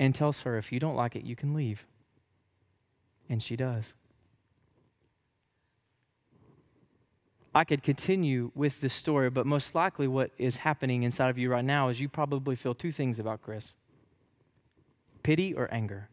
and 0.00 0.14
tells 0.14 0.40
her, 0.40 0.56
if 0.56 0.72
you 0.72 0.80
don't 0.80 0.96
like 0.96 1.14
it, 1.14 1.24
you 1.24 1.36
can 1.36 1.52
leave. 1.52 1.86
And 3.28 3.42
she 3.42 3.54
does. 3.54 3.92
I 7.54 7.64
could 7.64 7.82
continue 7.82 8.50
with 8.54 8.80
this 8.80 8.94
story, 8.94 9.28
but 9.28 9.44
most 9.44 9.74
likely 9.74 10.08
what 10.08 10.30
is 10.38 10.56
happening 10.56 11.02
inside 11.02 11.28
of 11.28 11.36
you 11.36 11.50
right 11.50 11.64
now 11.64 11.90
is 11.90 12.00
you 12.00 12.08
probably 12.08 12.56
feel 12.56 12.74
two 12.74 12.90
things 12.90 13.18
about 13.20 13.42
Chris 13.42 13.74
pity 15.22 15.52
or 15.52 15.68
anger. 15.70 16.08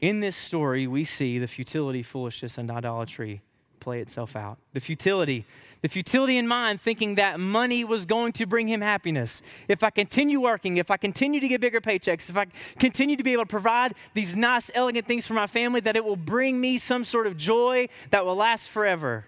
In 0.00 0.18
this 0.18 0.34
story, 0.34 0.88
we 0.88 1.04
see 1.04 1.38
the 1.38 1.46
futility, 1.46 2.02
foolishness, 2.02 2.58
and 2.58 2.68
idolatry 2.72 3.40
play 3.78 4.00
itself 4.00 4.34
out. 4.34 4.58
The 4.72 4.80
futility, 4.80 5.44
the 5.82 5.88
futility 5.88 6.38
in 6.38 6.48
mind, 6.48 6.80
thinking 6.80 7.16
that 7.16 7.38
money 7.38 7.84
was 7.84 8.06
going 8.06 8.32
to 8.32 8.46
bring 8.46 8.68
him 8.68 8.80
happiness. 8.80 9.42
If 9.68 9.82
I 9.82 9.90
continue 9.90 10.40
working, 10.40 10.76
if 10.78 10.90
I 10.90 10.96
continue 10.96 11.40
to 11.40 11.48
get 11.48 11.60
bigger 11.60 11.80
paychecks, 11.80 12.30
if 12.30 12.36
I 12.36 12.46
continue 12.78 13.16
to 13.16 13.22
be 13.22 13.32
able 13.32 13.42
to 13.42 13.48
provide 13.48 13.94
these 14.14 14.34
nice, 14.36 14.70
elegant 14.74 15.06
things 15.06 15.26
for 15.26 15.34
my 15.34 15.46
family, 15.46 15.80
that 15.80 15.96
it 15.96 16.04
will 16.04 16.16
bring 16.16 16.60
me 16.60 16.78
some 16.78 17.04
sort 17.04 17.26
of 17.26 17.36
joy 17.36 17.88
that 18.10 18.24
will 18.24 18.36
last 18.36 18.70
forever, 18.70 19.26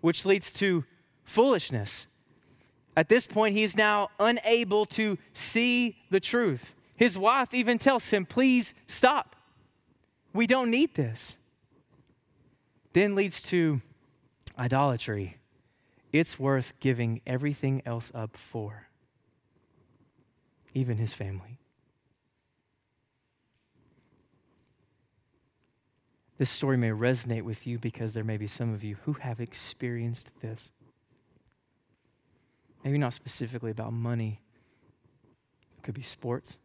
which 0.00 0.24
leads 0.24 0.50
to 0.54 0.84
foolishness. 1.24 2.06
At 2.96 3.08
this 3.08 3.26
point, 3.26 3.54
he's 3.54 3.76
now 3.76 4.08
unable 4.18 4.86
to 4.86 5.18
see 5.32 5.98
the 6.10 6.20
truth. 6.20 6.74
His 6.96 7.18
wife 7.18 7.52
even 7.52 7.78
tells 7.78 8.10
him, 8.10 8.24
Please 8.24 8.72
stop. 8.86 9.36
We 10.32 10.46
don't 10.46 10.70
need 10.70 10.94
this 10.94 11.36
then 12.94 13.14
leads 13.14 13.42
to 13.42 13.82
idolatry. 14.58 15.38
It's 16.12 16.38
worth 16.38 16.72
giving 16.80 17.20
everything 17.26 17.82
else 17.84 18.12
up 18.14 18.36
for, 18.36 18.88
even 20.72 20.96
his 20.96 21.12
family. 21.12 21.58
This 26.36 26.50
story 26.50 26.76
may 26.76 26.90
resonate 26.90 27.42
with 27.42 27.66
you 27.66 27.78
because 27.78 28.14
there 28.14 28.24
may 28.24 28.36
be 28.36 28.46
some 28.46 28.74
of 28.74 28.82
you 28.82 28.96
who 29.04 29.14
have 29.14 29.40
experienced 29.40 30.30
this. 30.40 30.70
Maybe 32.84 32.98
not 32.98 33.12
specifically 33.12 33.70
about 33.70 33.92
money. 33.92 34.40
It 35.78 35.82
could 35.84 35.94
be 35.94 36.02
sports. 36.02 36.58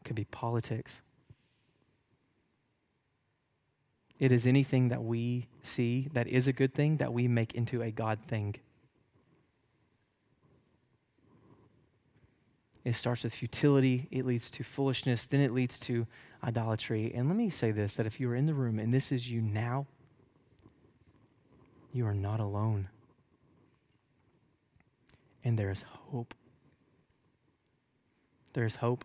It 0.00 0.04
could 0.04 0.16
be 0.16 0.24
politics. 0.24 1.00
It 4.18 4.32
is 4.32 4.46
anything 4.46 4.88
that 4.88 5.04
we 5.04 5.46
see 5.62 6.08
that 6.12 6.26
is 6.26 6.46
a 6.46 6.52
good 6.52 6.74
thing 6.74 6.96
that 6.96 7.12
we 7.12 7.28
make 7.28 7.54
into 7.54 7.82
a 7.82 7.90
God 7.90 8.18
thing. 8.26 8.56
It 12.84 12.94
starts 12.94 13.22
with 13.22 13.34
futility, 13.34 14.08
it 14.10 14.24
leads 14.24 14.50
to 14.52 14.64
foolishness, 14.64 15.26
then 15.26 15.40
it 15.40 15.52
leads 15.52 15.78
to 15.80 16.06
idolatry. 16.42 17.12
And 17.14 17.28
let 17.28 17.36
me 17.36 17.50
say 17.50 17.70
this 17.70 17.94
that 17.94 18.06
if 18.06 18.18
you 18.18 18.30
are 18.30 18.34
in 18.34 18.46
the 18.46 18.54
room 18.54 18.78
and 18.78 18.92
this 18.92 19.12
is 19.12 19.30
you 19.30 19.40
now, 19.40 19.86
you 21.92 22.06
are 22.06 22.14
not 22.14 22.40
alone. 22.40 22.88
And 25.44 25.58
there 25.58 25.70
is 25.70 25.82
hope. 25.82 26.34
There 28.54 28.64
is 28.64 28.76
hope. 28.76 29.04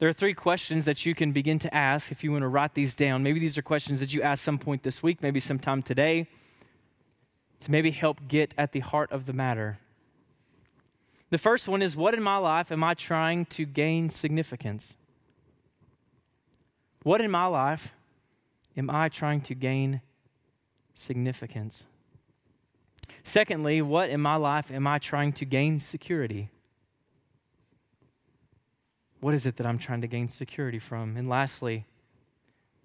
There 0.00 0.08
are 0.08 0.14
three 0.14 0.32
questions 0.32 0.86
that 0.86 1.04
you 1.04 1.14
can 1.14 1.32
begin 1.32 1.58
to 1.58 1.74
ask 1.74 2.10
if 2.10 2.24
you 2.24 2.32
want 2.32 2.40
to 2.40 2.48
write 2.48 2.72
these 2.72 2.96
down. 2.96 3.22
Maybe 3.22 3.38
these 3.38 3.58
are 3.58 3.62
questions 3.62 4.00
that 4.00 4.14
you 4.14 4.22
ask 4.22 4.42
some 4.42 4.56
point 4.56 4.82
this 4.82 5.02
week, 5.02 5.22
maybe 5.22 5.40
sometime 5.40 5.82
today, 5.82 6.26
to 7.60 7.70
maybe 7.70 7.90
help 7.90 8.26
get 8.26 8.54
at 8.56 8.72
the 8.72 8.80
heart 8.80 9.12
of 9.12 9.26
the 9.26 9.34
matter. 9.34 9.78
The 11.28 11.36
first 11.36 11.68
one 11.68 11.82
is 11.82 11.98
What 11.98 12.14
in 12.14 12.22
my 12.22 12.38
life 12.38 12.72
am 12.72 12.82
I 12.82 12.94
trying 12.94 13.44
to 13.46 13.66
gain 13.66 14.08
significance? 14.08 14.96
What 17.02 17.20
in 17.20 17.30
my 17.30 17.44
life 17.44 17.92
am 18.78 18.88
I 18.88 19.10
trying 19.10 19.42
to 19.42 19.54
gain 19.54 20.00
significance? 20.94 21.84
Secondly, 23.22 23.82
what 23.82 24.08
in 24.08 24.22
my 24.22 24.36
life 24.36 24.70
am 24.70 24.86
I 24.86 24.98
trying 24.98 25.34
to 25.34 25.44
gain 25.44 25.78
security? 25.78 26.48
What 29.20 29.34
is 29.34 29.44
it 29.44 29.56
that 29.56 29.66
I'm 29.66 29.78
trying 29.78 30.00
to 30.00 30.06
gain 30.06 30.28
security 30.28 30.78
from? 30.78 31.16
And 31.16 31.28
lastly, 31.28 31.84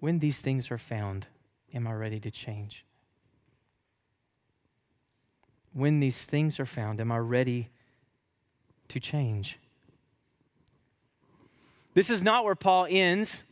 when 0.00 0.18
these 0.18 0.40
things 0.40 0.70
are 0.70 0.78
found, 0.78 1.26
am 1.74 1.86
I 1.86 1.92
ready 1.94 2.20
to 2.20 2.30
change? 2.30 2.84
When 5.72 6.00
these 6.00 6.24
things 6.24 6.60
are 6.60 6.66
found, 6.66 7.00
am 7.00 7.10
I 7.10 7.18
ready 7.18 7.68
to 8.88 9.00
change? 9.00 9.58
This 11.94 12.10
is 12.10 12.22
not 12.22 12.44
where 12.44 12.54
Paul 12.54 12.86
ends. 12.90 13.42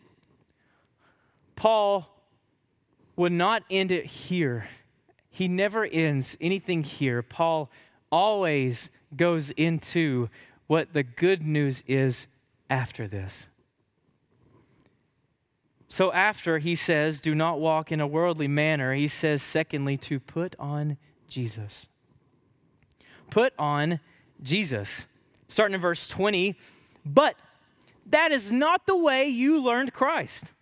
Paul 1.57 2.09
would 3.17 3.33
not 3.33 3.63
end 3.71 3.91
it 3.91 4.05
here. 4.05 4.67
He 5.31 5.49
never 5.49 5.85
ends 5.85 6.37
anything 6.41 6.83
here. 6.83 7.23
Paul 7.23 7.71
always 8.13 8.91
goes 9.17 9.51
into 9.53 10.29
what 10.67 10.93
the 10.93 11.03
good 11.03 11.43
news 11.43 11.83
is 11.87 12.27
after 12.69 13.07
this. 13.07 13.49
So, 15.89 16.13
after 16.13 16.59
he 16.59 16.75
says, 16.75 17.21
do 17.21 17.35
not 17.35 17.61
walk 17.61 17.93
in 17.93 18.01
a 18.01 18.07
worldly 18.07 18.49
manner, 18.49 18.95
he 18.95 19.07
says, 19.07 19.43
secondly, 19.43 19.97
to 19.99 20.19
put 20.19 20.57
on 20.59 20.97
Jesus. 21.29 21.87
Put 23.31 23.53
on 23.59 24.01
Jesus. 24.43 25.07
Starting 25.47 25.75
in 25.75 25.81
verse 25.81 26.09
20, 26.09 26.57
but 27.05 27.37
that 28.07 28.33
is 28.33 28.51
not 28.51 28.87
the 28.87 28.97
way 28.97 29.27
you 29.27 29.63
learned 29.63 29.93
Christ. 29.93 30.53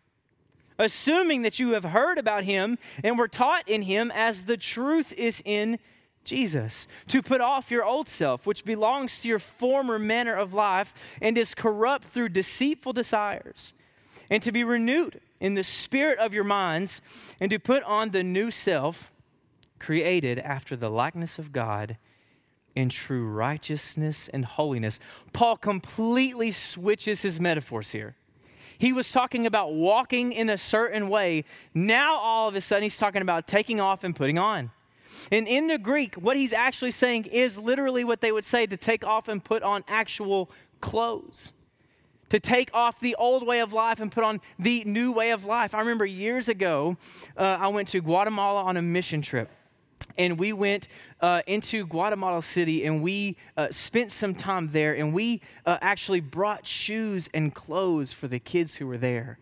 Assuming 0.78 1.42
that 1.42 1.59
you 1.59 1.73
have 1.73 1.85
heard 1.85 2.18
about 2.18 2.44
him 2.44 2.78
and 3.02 3.18
were 3.18 3.28
taught 3.28 3.68
in 3.68 3.82
him 3.82 4.11
as 4.11 4.44
the 4.44 4.56
truth 4.56 5.12
is 5.14 5.42
in 5.44 5.78
Jesus, 6.24 6.86
to 7.08 7.22
put 7.22 7.40
off 7.40 7.70
your 7.70 7.84
old 7.84 8.08
self, 8.08 8.46
which 8.46 8.64
belongs 8.64 9.20
to 9.20 9.28
your 9.28 9.38
former 9.38 9.98
manner 9.98 10.34
of 10.34 10.54
life 10.54 11.18
and 11.20 11.36
is 11.36 11.54
corrupt 11.54 12.04
through 12.04 12.30
deceitful 12.30 12.92
desires, 12.92 13.72
and 14.30 14.42
to 14.42 14.52
be 14.52 14.64
renewed 14.64 15.20
in 15.40 15.54
the 15.54 15.64
spirit 15.64 16.18
of 16.18 16.32
your 16.32 16.44
minds, 16.44 17.00
and 17.40 17.50
to 17.50 17.58
put 17.58 17.82
on 17.85 18.11
the 18.11 18.22
new 18.22 18.50
self, 18.50 19.12
created 19.78 20.38
after 20.38 20.76
the 20.76 20.88
likeness 20.88 21.38
of 21.38 21.52
God 21.52 21.96
in 22.74 22.88
true 22.88 23.26
righteousness 23.26 24.28
and 24.28 24.44
holiness. 24.44 25.00
Paul 25.32 25.56
completely 25.56 26.52
switches 26.52 27.22
his 27.22 27.40
metaphors 27.40 27.90
here. 27.90 28.14
He 28.78 28.92
was 28.92 29.12
talking 29.12 29.46
about 29.46 29.74
walking 29.74 30.32
in 30.32 30.48
a 30.50 30.58
certain 30.58 31.08
way. 31.08 31.44
Now, 31.74 32.14
all 32.14 32.48
of 32.48 32.54
a 32.54 32.61
sudden, 32.61 32.82
he's 32.82 32.96
talking 32.96 33.22
about 33.22 33.46
taking 33.46 33.80
off 33.80 34.02
and 34.04 34.14
putting 34.14 34.38
on. 34.38 34.70
And 35.31 35.46
in 35.46 35.66
the 35.66 35.79
Greek, 35.79 36.14
what 36.14 36.37
he's 36.37 36.53
actually 36.53 36.90
saying 36.90 37.27
is 37.27 37.59
literally 37.59 38.05
what 38.05 38.20
they 38.20 38.33
would 38.33 38.44
say 38.44 38.66
to 38.66 38.77
take 38.77 39.05
off 39.05 39.29
and 39.29 39.42
put 39.42 39.62
on 39.62 39.85
actual 39.88 40.51
clothes. 40.81 41.53
To 42.31 42.40
take 42.40 42.70
off 42.72 42.98
the 42.98 43.14
old 43.16 43.46
way 43.46 43.61
of 43.61 43.72
life 43.72 44.01
and 44.01 44.11
put 44.11 44.25
on 44.25 44.40
the 44.59 44.85
new 44.85 45.12
way 45.12 45.31
of 45.31 45.44
life. 45.44 45.75
I 45.75 45.81
remember 45.81 46.07
years 46.07 46.48
ago, 46.48 46.96
uh, 47.37 47.59
I 47.61 47.68
went 47.68 47.88
to 47.88 48.01
Guatemala 48.01 48.62
on 48.62 48.77
a 48.77 48.83
mission 48.83 49.20
trip 49.20 49.51
and 50.18 50.38
we 50.38 50.53
went 50.53 50.88
uh, 51.20 51.42
into 51.46 51.87
Guatemala 51.87 52.42
City 52.42 52.85
and 52.85 53.03
we 53.03 53.37
uh, 53.57 53.68
spent 53.70 54.12
some 54.12 54.35
time 54.35 54.68
there 54.68 54.94
and 54.94 55.12
we 55.12 55.40
uh, 55.66 55.79
actually 55.81 56.20
brought 56.20 56.66
shoes 56.66 57.29
and 57.35 57.55
clothes 57.55 58.12
for 58.12 58.29
the 58.29 58.38
kids 58.38 58.77
who 58.77 58.87
were 58.87 58.98
there. 58.98 59.38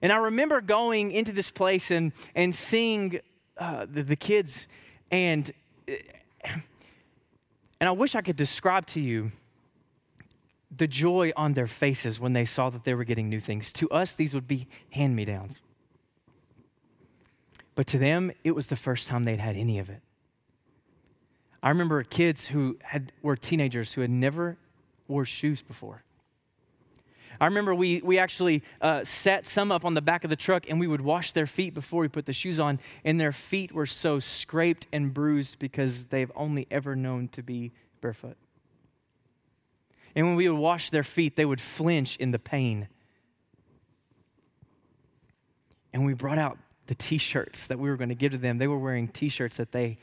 And 0.00 0.12
I 0.12 0.16
remember 0.16 0.60
going 0.60 1.12
into 1.12 1.32
this 1.32 1.50
place 1.50 1.90
and, 1.90 2.12
and 2.34 2.54
seeing 2.54 3.20
uh, 3.58 3.86
the, 3.90 4.02
the 4.02 4.16
kids 4.16 4.68
and 5.10 5.50
and 7.80 7.88
I 7.88 7.92
wish 7.92 8.14
I 8.14 8.22
could 8.22 8.36
describe 8.36 8.86
to 8.86 9.00
you 9.00 9.30
the 10.76 10.86
joy 10.86 11.32
on 11.36 11.54
their 11.54 11.66
faces 11.66 12.20
when 12.20 12.32
they 12.32 12.44
saw 12.44 12.70
that 12.70 12.84
they 12.84 12.94
were 12.94 13.04
getting 13.04 13.28
new 13.28 13.40
things. 13.40 13.72
To 13.74 13.88
us, 13.90 14.14
these 14.14 14.34
would 14.34 14.46
be 14.46 14.66
hand 14.90 15.16
me 15.16 15.24
downs. 15.24 15.62
But 17.74 17.86
to 17.88 17.98
them, 17.98 18.32
it 18.44 18.54
was 18.54 18.66
the 18.66 18.76
first 18.76 19.08
time 19.08 19.24
they'd 19.24 19.38
had 19.38 19.56
any 19.56 19.78
of 19.78 19.88
it. 19.88 20.02
I 21.62 21.70
remember 21.70 22.02
kids 22.02 22.48
who 22.48 22.76
had, 22.82 23.12
were 23.22 23.36
teenagers 23.36 23.94
who 23.94 24.00
had 24.00 24.10
never 24.10 24.56
wore 25.06 25.24
shoes 25.24 25.62
before. 25.62 26.02
I 27.40 27.46
remember 27.46 27.74
we, 27.74 28.00
we 28.02 28.18
actually 28.18 28.62
uh, 28.80 29.04
set 29.04 29.46
some 29.46 29.70
up 29.70 29.84
on 29.84 29.94
the 29.94 30.02
back 30.02 30.24
of 30.24 30.30
the 30.30 30.36
truck 30.36 30.64
and 30.68 30.80
we 30.80 30.86
would 30.86 31.00
wash 31.00 31.32
their 31.32 31.46
feet 31.46 31.74
before 31.74 32.00
we 32.00 32.08
put 32.08 32.26
the 32.26 32.32
shoes 32.32 32.58
on, 32.58 32.80
and 33.04 33.20
their 33.20 33.32
feet 33.32 33.72
were 33.72 33.86
so 33.86 34.18
scraped 34.18 34.86
and 34.92 35.14
bruised 35.14 35.58
because 35.58 36.06
they've 36.06 36.32
only 36.34 36.66
ever 36.70 36.96
known 36.96 37.28
to 37.28 37.42
be 37.42 37.72
barefoot. 38.00 38.36
And 40.14 40.26
when 40.26 40.36
we 40.36 40.48
would 40.48 40.58
wash 40.58 40.90
their 40.90 41.04
feet, 41.04 41.36
they 41.36 41.44
would 41.44 41.60
flinch 41.60 42.16
in 42.16 42.32
the 42.32 42.38
pain. 42.38 42.88
And 45.92 46.04
we 46.04 46.14
brought 46.14 46.38
out 46.38 46.58
the 46.86 46.94
t 46.94 47.18
shirts 47.18 47.66
that 47.68 47.78
we 47.78 47.88
were 47.88 47.96
going 47.96 48.08
to 48.08 48.14
give 48.14 48.32
to 48.32 48.38
them. 48.38 48.58
They 48.58 48.66
were 48.66 48.78
wearing 48.78 49.08
t 49.08 49.28
shirts 49.28 49.58
that 49.58 49.72
they 49.72 49.98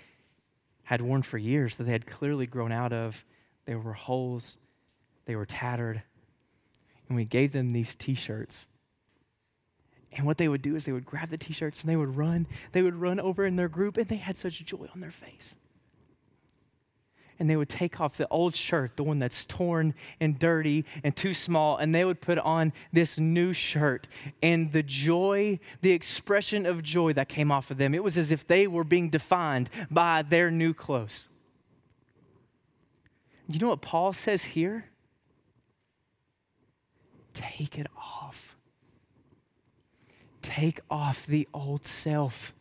had 0.83 1.01
worn 1.01 1.23
for 1.23 1.37
years, 1.37 1.75
that 1.75 1.83
they 1.83 1.91
had 1.91 2.05
clearly 2.05 2.45
grown 2.45 2.71
out 2.71 2.93
of. 2.93 3.25
There 3.65 3.79
were 3.79 3.93
holes, 3.93 4.57
they 5.25 5.35
were 5.35 5.45
tattered 5.45 6.03
and 7.07 7.15
we 7.15 7.25
gave 7.25 7.51
them 7.51 7.71
these 7.71 7.95
t 7.95 8.15
shirts. 8.15 8.67
And 10.13 10.25
what 10.25 10.37
they 10.37 10.47
would 10.47 10.61
do 10.61 10.75
is 10.75 10.85
they 10.85 10.91
would 10.91 11.05
grab 11.05 11.29
the 11.29 11.37
t 11.37 11.53
shirts 11.53 11.83
and 11.83 11.91
they 11.91 11.97
would 11.97 12.15
run. 12.15 12.47
They 12.71 12.81
would 12.81 12.95
run 12.95 13.19
over 13.19 13.45
in 13.45 13.55
their 13.55 13.69
group 13.69 13.97
and 13.97 14.07
they 14.07 14.15
had 14.15 14.37
such 14.37 14.63
joy 14.65 14.87
on 14.93 15.01
their 15.01 15.11
face. 15.11 15.55
And 17.37 17.49
they 17.49 17.57
would 17.57 17.67
take 17.67 17.99
off 17.99 18.15
the 18.15 18.29
old 18.29 18.55
shirt, 18.55 18.95
the 18.95 19.03
one 19.03 19.19
that's 19.19 19.45
torn 19.45 19.93
and 20.21 20.39
dirty 20.39 20.85
and 21.03 21.13
too 21.13 21.33
small, 21.33 21.75
and 21.75 21.93
they 21.93 22.05
would 22.05 22.21
put 22.21 22.37
on 22.37 22.71
this 22.93 23.19
new 23.19 23.51
shirt. 23.51 24.07
And 24.41 24.71
the 24.71 24.83
joy, 24.83 25.59
the 25.81 25.91
expression 25.91 26.65
of 26.65 26.81
joy 26.81 27.11
that 27.11 27.27
came 27.27 27.51
off 27.51 27.71
of 27.71 27.77
them, 27.77 27.93
it 27.93 28.01
was 28.01 28.17
as 28.17 28.31
if 28.31 28.47
they 28.47 28.67
were 28.67 28.85
being 28.85 29.09
defined 29.09 29.69
by 29.91 30.21
their 30.21 30.49
new 30.49 30.73
clothes. 30.73 31.27
You 33.49 33.59
know 33.59 33.67
what 33.67 33.81
Paul 33.81 34.13
says 34.13 34.45
here? 34.45 34.85
Take 37.35 37.77
it 37.77 37.87
off. 37.95 38.55
Take 40.41 40.79
off 40.89 41.27
the 41.27 41.47
old 41.53 41.85
self. 41.85 42.53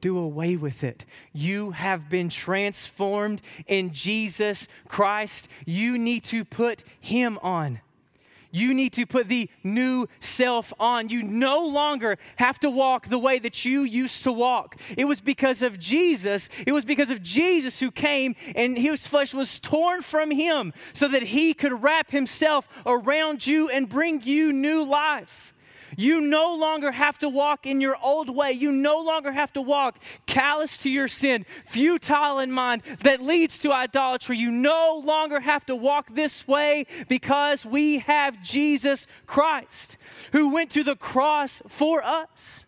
Do 0.00 0.18
away 0.18 0.56
with 0.56 0.82
it. 0.82 1.04
You 1.32 1.72
have 1.72 2.08
been 2.08 2.28
transformed 2.28 3.40
in 3.66 3.92
Jesus 3.92 4.66
Christ. 4.88 5.48
You 5.66 5.98
need 5.98 6.24
to 6.24 6.44
put 6.44 6.82
Him 7.00 7.38
on. 7.42 7.80
You 8.52 8.74
need 8.74 8.92
to 8.92 9.06
put 9.06 9.28
the 9.28 9.50
new 9.64 10.06
self 10.20 10.72
on. 10.78 11.08
You 11.08 11.22
no 11.22 11.66
longer 11.66 12.18
have 12.36 12.60
to 12.60 12.70
walk 12.70 13.08
the 13.08 13.18
way 13.18 13.38
that 13.38 13.64
you 13.64 13.80
used 13.80 14.22
to 14.24 14.32
walk. 14.32 14.78
It 14.96 15.06
was 15.06 15.20
because 15.20 15.62
of 15.62 15.80
Jesus. 15.80 16.48
It 16.66 16.72
was 16.72 16.84
because 16.84 17.10
of 17.10 17.22
Jesus 17.22 17.80
who 17.80 17.90
came 17.90 18.36
and 18.54 18.76
his 18.78 19.06
flesh 19.08 19.34
was 19.34 19.58
torn 19.58 20.02
from 20.02 20.30
him 20.30 20.72
so 20.92 21.08
that 21.08 21.22
he 21.22 21.54
could 21.54 21.82
wrap 21.82 22.10
himself 22.10 22.68
around 22.86 23.46
you 23.46 23.70
and 23.70 23.88
bring 23.88 24.22
you 24.22 24.52
new 24.52 24.84
life. 24.84 25.51
You 25.96 26.20
no 26.20 26.54
longer 26.54 26.90
have 26.90 27.18
to 27.20 27.28
walk 27.28 27.66
in 27.66 27.80
your 27.80 27.96
old 28.02 28.30
way. 28.30 28.52
You 28.52 28.72
no 28.72 29.00
longer 29.00 29.32
have 29.32 29.52
to 29.54 29.62
walk 29.62 29.98
callous 30.26 30.78
to 30.78 30.90
your 30.90 31.08
sin, 31.08 31.44
futile 31.66 32.38
in 32.38 32.52
mind, 32.52 32.82
that 33.00 33.20
leads 33.20 33.58
to 33.58 33.72
idolatry. 33.72 34.38
You 34.38 34.50
no 34.50 35.02
longer 35.04 35.40
have 35.40 35.66
to 35.66 35.76
walk 35.76 36.14
this 36.14 36.46
way 36.46 36.86
because 37.08 37.64
we 37.64 37.98
have 37.98 38.42
Jesus 38.42 39.06
Christ 39.26 39.96
who 40.32 40.52
went 40.52 40.70
to 40.70 40.84
the 40.84 40.96
cross 40.96 41.62
for 41.66 42.02
us. 42.04 42.66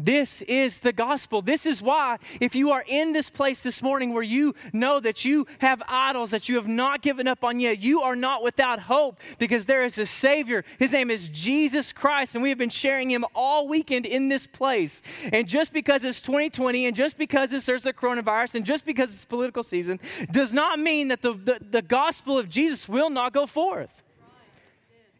This 0.00 0.42
is 0.42 0.78
the 0.78 0.92
gospel. 0.92 1.42
This 1.42 1.66
is 1.66 1.82
why, 1.82 2.18
if 2.40 2.54
you 2.54 2.70
are 2.70 2.84
in 2.86 3.12
this 3.12 3.30
place 3.30 3.64
this 3.64 3.82
morning 3.82 4.14
where 4.14 4.22
you 4.22 4.54
know 4.72 5.00
that 5.00 5.24
you 5.24 5.44
have 5.58 5.82
idols 5.88 6.30
that 6.30 6.48
you 6.48 6.54
have 6.54 6.68
not 6.68 7.02
given 7.02 7.26
up 7.26 7.42
on 7.42 7.58
yet, 7.58 7.80
you 7.80 8.02
are 8.02 8.14
not 8.14 8.44
without 8.44 8.78
hope 8.78 9.18
because 9.40 9.66
there 9.66 9.82
is 9.82 9.98
a 9.98 10.06
Savior. 10.06 10.64
His 10.78 10.92
name 10.92 11.10
is 11.10 11.28
Jesus 11.30 11.92
Christ, 11.92 12.36
and 12.36 12.44
we 12.44 12.48
have 12.50 12.58
been 12.58 12.70
sharing 12.70 13.10
Him 13.10 13.24
all 13.34 13.66
weekend 13.66 14.06
in 14.06 14.28
this 14.28 14.46
place. 14.46 15.02
And 15.32 15.48
just 15.48 15.72
because 15.72 16.04
it's 16.04 16.22
2020, 16.22 16.86
and 16.86 16.94
just 16.94 17.18
because 17.18 17.50
there's 17.50 17.84
a 17.84 17.92
coronavirus, 17.92 18.54
and 18.54 18.64
just 18.64 18.86
because 18.86 19.12
it's 19.12 19.24
political 19.24 19.64
season, 19.64 19.98
does 20.30 20.52
not 20.52 20.78
mean 20.78 21.08
that 21.08 21.22
the, 21.22 21.32
the, 21.32 21.58
the 21.72 21.82
gospel 21.82 22.38
of 22.38 22.48
Jesus 22.48 22.88
will 22.88 23.10
not 23.10 23.32
go 23.32 23.46
forth. 23.46 24.04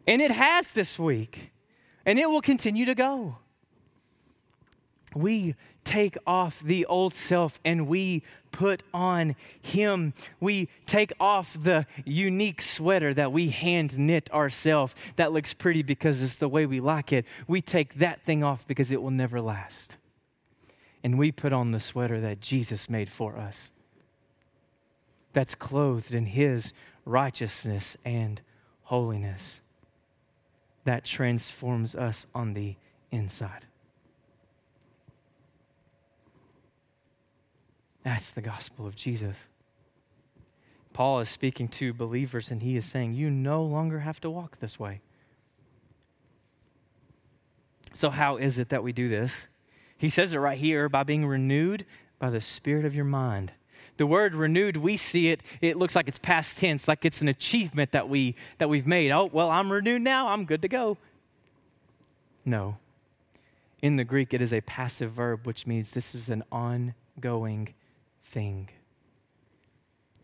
And 0.07 0.21
it 0.21 0.31
has 0.31 0.71
this 0.71 0.97
week, 0.97 1.51
and 2.05 2.17
it 2.17 2.29
will 2.29 2.41
continue 2.41 2.85
to 2.85 2.95
go 2.95 3.39
we 5.15 5.55
take 5.83 6.17
off 6.27 6.59
the 6.59 6.85
old 6.85 7.13
self 7.13 7.59
and 7.65 7.87
we 7.87 8.23
put 8.51 8.83
on 8.93 9.35
Him. 9.61 10.13
We 10.39 10.69
take 10.85 11.11
off 11.19 11.55
the 11.59 11.85
unique 12.05 12.61
sweater 12.61 13.13
that 13.13 13.31
we 13.31 13.49
hand 13.49 13.97
knit 13.97 14.31
ourselves 14.31 14.95
that 15.15 15.31
looks 15.31 15.53
pretty 15.53 15.81
because 15.81 16.21
it's 16.21 16.35
the 16.35 16.49
way 16.49 16.65
we 16.65 16.79
like 16.79 17.11
it. 17.11 17.25
We 17.47 17.61
take 17.61 17.95
that 17.95 18.21
thing 18.21 18.43
off 18.43 18.67
because 18.67 18.91
it 18.91 19.01
will 19.01 19.11
never 19.11 19.41
last. 19.41 19.97
And 21.03 21.17
we 21.17 21.31
put 21.31 21.53
on 21.53 21.71
the 21.71 21.79
sweater 21.79 22.19
that 22.21 22.41
Jesus 22.41 22.89
made 22.89 23.09
for 23.09 23.37
us, 23.37 23.71
that's 25.33 25.55
clothed 25.55 26.13
in 26.13 26.25
His 26.25 26.73
righteousness 27.05 27.95
and 28.03 28.41
holiness, 28.83 29.61
that 30.83 31.05
transforms 31.05 31.95
us 31.95 32.25
on 32.35 32.53
the 32.53 32.75
inside. 33.11 33.65
That's 38.03 38.31
the 38.31 38.41
gospel 38.41 38.87
of 38.87 38.95
Jesus. 38.95 39.49
Paul 40.93 41.19
is 41.19 41.29
speaking 41.29 41.67
to 41.69 41.93
believers 41.93 42.51
and 42.51 42.61
he 42.61 42.75
is 42.75 42.85
saying, 42.85 43.13
You 43.13 43.29
no 43.29 43.63
longer 43.63 43.99
have 43.99 44.19
to 44.21 44.29
walk 44.29 44.59
this 44.59 44.79
way. 44.79 45.01
So, 47.93 48.09
how 48.09 48.37
is 48.37 48.59
it 48.59 48.69
that 48.69 48.83
we 48.83 48.91
do 48.91 49.07
this? 49.07 49.47
He 49.97 50.09
says 50.09 50.33
it 50.33 50.37
right 50.37 50.57
here 50.57 50.87
by 50.87 51.03
being 51.03 51.25
renewed 51.25 51.85
by 52.19 52.29
the 52.29 52.41
spirit 52.41 52.85
of 52.85 52.95
your 52.95 53.05
mind. 53.05 53.53
The 53.97 54.07
word 54.07 54.33
renewed, 54.33 54.77
we 54.77 54.95
see 54.95 55.27
it, 55.27 55.41
it 55.59 55.75
looks 55.75 55.95
like 55.95 56.07
it's 56.07 56.19
past 56.19 56.57
tense, 56.57 56.87
like 56.87 57.03
it's 57.03 57.21
an 57.21 57.27
achievement 57.27 57.91
that, 57.91 58.07
we, 58.07 58.35
that 58.57 58.69
we've 58.69 58.87
made. 58.87 59.11
Oh, 59.11 59.29
well, 59.31 59.49
I'm 59.49 59.69
renewed 59.69 60.01
now, 60.01 60.29
I'm 60.29 60.45
good 60.45 60.61
to 60.61 60.69
go. 60.69 60.97
No. 62.45 62.77
In 63.81 63.97
the 63.97 64.05
Greek, 64.05 64.33
it 64.33 64.41
is 64.41 64.53
a 64.53 64.61
passive 64.61 65.11
verb, 65.11 65.45
which 65.45 65.67
means 65.67 65.91
this 65.91 66.15
is 66.15 66.29
an 66.29 66.43
ongoing 66.49 67.73
thing. 68.29 68.69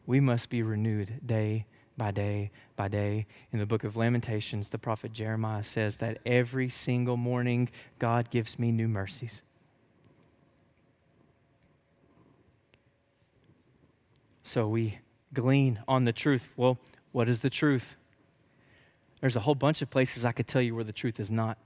We 0.05 0.19
must 0.19 0.49
be 0.49 0.61
renewed 0.61 1.25
day 1.25 1.65
by 1.97 2.11
day 2.11 2.51
by 2.75 2.87
day. 2.87 3.25
In 3.51 3.59
the 3.59 3.65
book 3.65 3.83
of 3.83 3.97
Lamentations, 3.97 4.69
the 4.69 4.77
prophet 4.77 5.11
Jeremiah 5.11 5.63
says 5.63 5.97
that 5.97 6.19
every 6.25 6.69
single 6.69 7.17
morning 7.17 7.69
God 7.97 8.29
gives 8.29 8.59
me 8.59 8.71
new 8.71 8.87
mercies. 8.87 9.41
So 14.43 14.67
we 14.67 14.99
glean 15.33 15.79
on 15.87 16.03
the 16.03 16.13
truth. 16.13 16.53
Well, 16.55 16.77
what 17.11 17.27
is 17.27 17.41
the 17.41 17.49
truth? 17.49 17.97
There's 19.19 19.35
a 19.35 19.39
whole 19.39 19.55
bunch 19.55 19.81
of 19.81 19.89
places 19.89 20.23
I 20.23 20.31
could 20.31 20.45
tell 20.45 20.61
you 20.61 20.75
where 20.75 20.83
the 20.83 20.93
truth 20.93 21.19
is 21.19 21.31
not. 21.31 21.57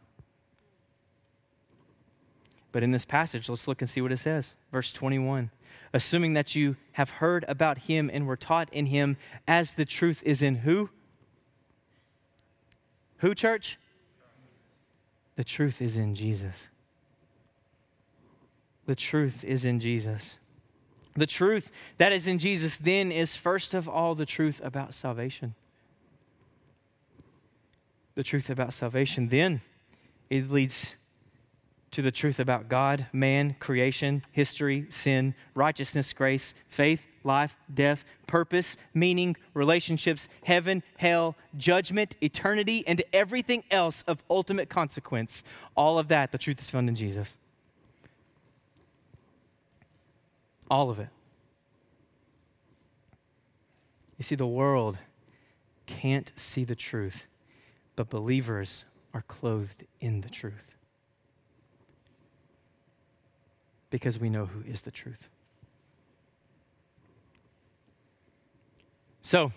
But 2.72 2.84
in 2.84 2.92
this 2.92 3.04
passage, 3.04 3.50
let's 3.50 3.68
look 3.68 3.82
and 3.82 3.90
see 3.90 4.00
what 4.00 4.12
it 4.12 4.18
says. 4.18 4.56
Verse 4.72 4.94
21 4.94 5.50
assuming 5.94 6.34
that 6.34 6.56
you 6.56 6.76
have 6.94 7.10
heard 7.10 7.46
about 7.48 7.80
him 7.80 8.10
and 8.12 8.28
were 8.28 8.38
taught 8.38 8.72
in 8.74 8.88
him 8.88 9.18
as 9.48 9.74
the 9.74 9.86
truth 9.86 10.22
is 10.26 10.42
in 10.42 10.56
who? 10.56 10.90
Who, 13.18 13.36
church? 13.36 13.78
The 15.36 15.44
truth 15.44 15.82
is 15.82 15.96
in 15.96 16.16
Jesus. 16.16 16.68
The 18.86 18.96
truth 18.96 19.44
is 19.44 19.66
in 19.66 19.80
Jesus. 19.80 20.40
The 21.16 21.28
truth 21.28 21.72
that 21.98 22.12
is 22.12 22.28
in 22.28 22.40
Jesus 22.40 22.78
then 22.78 23.12
is 23.12 23.36
first 23.36 23.74
of 23.74 23.90
all 23.90 24.16
the 24.16 24.26
truth 24.26 24.62
about 24.64 24.94
salvation. 24.94 25.56
The 28.16 28.24
truth 28.24 28.50
about 28.50 28.74
salvation. 28.74 29.30
Then 29.30 29.62
it 30.30 30.50
leads 30.50 30.96
to 31.92 32.02
the 32.02 32.12
truth 32.12 32.40
about 32.40 32.70
God, 32.70 33.08
man, 33.12 33.56
creation, 33.60 34.24
history, 34.32 34.86
sin, 34.90 35.34
righteousness, 35.56 36.14
grace, 36.14 36.54
faith, 36.68 37.08
life, 37.24 37.58
death, 37.74 38.06
purpose, 38.28 38.78
meaning, 38.94 39.36
relationships, 39.54 40.30
heaven, 40.44 40.84
hell, 40.98 41.36
judgment, 41.58 42.16
eternity, 42.22 42.84
and 42.88 43.02
everything 43.12 43.64
else 43.72 44.04
of 44.04 44.24
ultimate 44.30 44.70
consequence. 44.70 45.44
All 45.76 46.00
of 46.00 46.08
that, 46.10 46.32
the 46.32 46.38
truth 46.38 46.60
is 46.60 46.70
found 46.70 46.90
in 46.90 46.96
Jesus. 46.96 47.36
All 50.70 50.90
of 50.90 51.00
it. 51.00 51.10
You 54.18 54.24
see, 54.24 54.36
the 54.36 54.48
world 54.48 54.98
can't 55.86 56.32
see 56.36 56.64
the 56.64 56.76
truth, 56.76 57.26
but 57.96 58.10
believers 58.10 58.86
are 59.14 59.24
clothed 59.24 59.86
in 60.00 60.22
the 60.22 60.30
truth. 60.30 60.76
Because 63.90 64.20
we 64.20 64.30
know 64.30 64.46
who 64.46 64.62
is 64.70 64.84
the 64.84 64.92
truth. 64.92 65.30
So, 69.22 69.52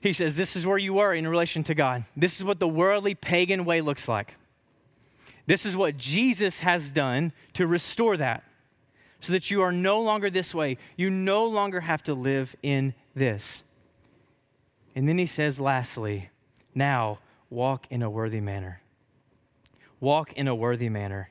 he 0.00 0.12
says, 0.12 0.36
This 0.36 0.56
is 0.56 0.66
where 0.66 0.78
you 0.78 0.98
are 0.98 1.14
in 1.14 1.26
relation 1.26 1.64
to 1.64 1.74
God. 1.74 2.04
This 2.16 2.38
is 2.38 2.44
what 2.44 2.60
the 2.60 2.68
worldly 2.68 3.14
pagan 3.14 3.64
way 3.64 3.80
looks 3.80 4.08
like. 4.08 4.36
This 5.46 5.64
is 5.64 5.76
what 5.76 5.96
Jesus 5.96 6.60
has 6.60 6.90
done 6.90 7.32
to 7.54 7.66
restore 7.66 8.16
that 8.16 8.42
so 9.20 9.32
that 9.32 9.50
you 9.50 9.62
are 9.62 9.72
no 9.72 10.00
longer 10.00 10.28
this 10.28 10.54
way. 10.54 10.76
You 10.96 11.10
no 11.10 11.46
longer 11.46 11.80
have 11.80 12.02
to 12.04 12.14
live 12.14 12.56
in 12.62 12.94
this. 13.14 13.64
And 14.94 15.08
then 15.08 15.18
he 15.18 15.26
says, 15.26 15.60
lastly, 15.60 16.30
now 16.74 17.18
walk 17.50 17.86
in 17.90 18.02
a 18.02 18.10
worthy 18.10 18.40
manner. 18.40 18.80
Walk 20.00 20.32
in 20.32 20.48
a 20.48 20.54
worthy 20.54 20.88
manner 20.88 21.30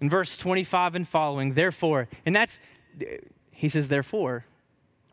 in 0.00 0.10
verse 0.10 0.36
25 0.36 0.94
and 0.94 1.08
following, 1.08 1.54
therefore, 1.54 2.08
and 2.24 2.34
that's, 2.34 2.60
he 3.50 3.68
says, 3.68 3.88
therefore, 3.88 4.44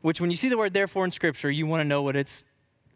which 0.02 0.20
when 0.20 0.30
you 0.30 0.38
see 0.38 0.50
the 0.50 0.58
word 0.58 0.74
therefore 0.74 1.06
in 1.06 1.12
Scripture, 1.12 1.50
you 1.50 1.66
want 1.66 1.82
to 1.82 1.86
know 1.86 2.02
what 2.02 2.16
it's 2.16 2.46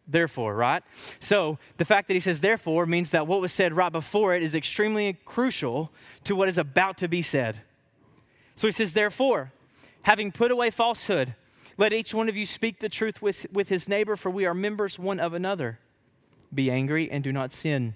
therefore, 0.08 0.56
right? 0.56 0.84
So 1.20 1.58
the 1.78 1.86
fact 1.86 2.08
that 2.08 2.14
he 2.14 2.20
says 2.20 2.42
therefore 2.42 2.86
means 2.86 3.12
that 3.12 3.28
what 3.28 3.42
was 3.42 3.52
said 3.52 3.74
right 3.74 3.92
before 3.92 4.34
it 4.36 4.44
is 4.44 4.56
extremely 4.56 5.14
crucial 5.26 5.92
to 6.24 6.36
what 6.36 6.50
is 6.50 6.58
about 6.58 6.98
to 7.00 7.08
be 7.08 7.22
said. 7.22 7.62
So 8.56 8.68
he 8.68 8.72
says, 8.72 8.94
therefore, 8.94 9.52
having 10.04 10.32
put 10.32 10.52
away 10.52 10.70
falsehood, 10.70 11.36
let 11.78 11.94
each 11.94 12.14
one 12.14 12.28
of 12.28 12.36
you 12.36 12.46
speak 12.46 12.80
the 12.80 12.90
truth 12.90 13.22
with, 13.22 13.46
with 13.52 13.70
his 13.70 13.88
neighbor, 13.88 14.16
for 14.16 14.30
we 14.30 14.46
are 14.46 14.54
members 14.54 14.98
one 14.98 15.20
of 15.20 15.34
another. 15.34 15.80
Be 16.54 16.72
angry 16.72 17.12
and 17.12 17.24
do 17.24 17.32
not 17.32 17.54
sin. 17.54 17.96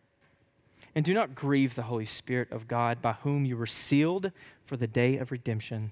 And 0.93 1.05
do 1.05 1.13
not 1.13 1.35
grieve 1.35 1.75
the 1.75 1.83
Holy 1.83 2.05
Spirit 2.05 2.51
of 2.51 2.67
God, 2.67 3.01
by 3.01 3.13
whom 3.13 3.45
you 3.45 3.55
were 3.55 3.65
sealed 3.65 4.31
for 4.65 4.75
the 4.77 4.87
day 4.87 5.17
of 5.17 5.31
redemption. 5.31 5.91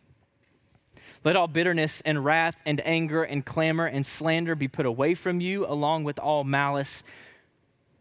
Let 1.23 1.35
all 1.35 1.47
bitterness 1.47 2.01
and 2.01 2.23
wrath 2.23 2.57
and 2.65 2.85
anger 2.85 3.23
and 3.23 3.45
clamor 3.45 3.85
and 3.85 4.05
slander 4.05 4.55
be 4.55 4.67
put 4.67 4.85
away 4.85 5.15
from 5.15 5.41
you, 5.41 5.65
along 5.65 6.03
with 6.03 6.19
all 6.19 6.43
malice. 6.43 7.03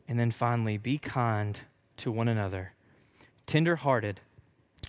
And 0.09 0.19
then 0.19 0.31
finally, 0.31 0.77
be 0.77 0.99
kind 0.99 1.61
to 1.99 2.11
one 2.11 2.29
another, 2.29 2.73
tenderhearted, 3.47 4.21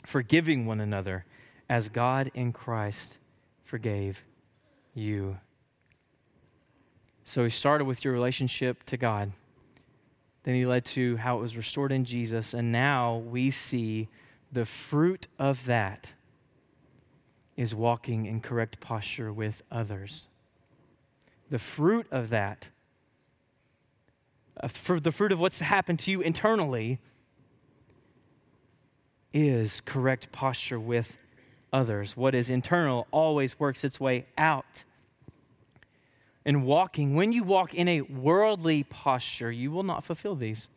forgiving 0.05 0.65
one 0.65 0.79
another 0.79 1.25
as 1.69 1.89
God 1.89 2.31
in 2.33 2.53
Christ 2.53 3.19
forgave 3.63 4.23
you. 4.93 5.37
So 7.23 7.43
he 7.43 7.49
started 7.49 7.85
with 7.85 8.03
your 8.03 8.13
relationship 8.13 8.83
to 8.85 8.97
God. 8.97 9.33
Then 10.43 10.55
he 10.55 10.65
led 10.65 10.85
to 10.85 11.17
how 11.17 11.37
it 11.37 11.41
was 11.41 11.57
restored 11.57 11.91
in 11.91 12.05
Jesus. 12.05 12.53
And 12.53 12.71
now 12.71 13.17
we 13.17 13.51
see 13.51 14.07
the 14.51 14.65
fruit 14.65 15.27
of 15.37 15.65
that 15.65 16.13
is 17.55 17.75
walking 17.75 18.25
in 18.25 18.39
correct 18.39 18.79
posture 18.79 19.33
with 19.33 19.63
others. 19.69 20.27
The 21.49 21.59
fruit 21.59 22.07
of 22.09 22.29
that, 22.29 22.69
uh, 24.61 24.67
for 24.67 24.99
the 24.99 25.11
fruit 25.11 25.31
of 25.31 25.39
what's 25.39 25.59
happened 25.59 25.99
to 25.99 26.11
you 26.11 26.21
internally, 26.21 26.99
is 29.33 29.81
correct 29.81 30.31
posture 30.31 30.79
with 30.79 31.17
others. 31.73 32.15
What 32.15 32.33
is 32.33 32.49
internal 32.49 33.07
always 33.11 33.59
works 33.59 33.83
its 33.83 33.99
way 33.99 34.25
out. 34.37 34.85
And 36.49 36.65
walking, 36.65 37.13
when 37.13 37.31
you 37.31 37.43
walk 37.43 37.75
in 37.75 37.87
a 37.87 38.01
worldly 38.01 38.81
posture, 38.81 39.51
you 39.51 39.69
will 39.69 39.83
not 39.83 40.03
fulfill 40.03 40.33
these. 40.33 40.67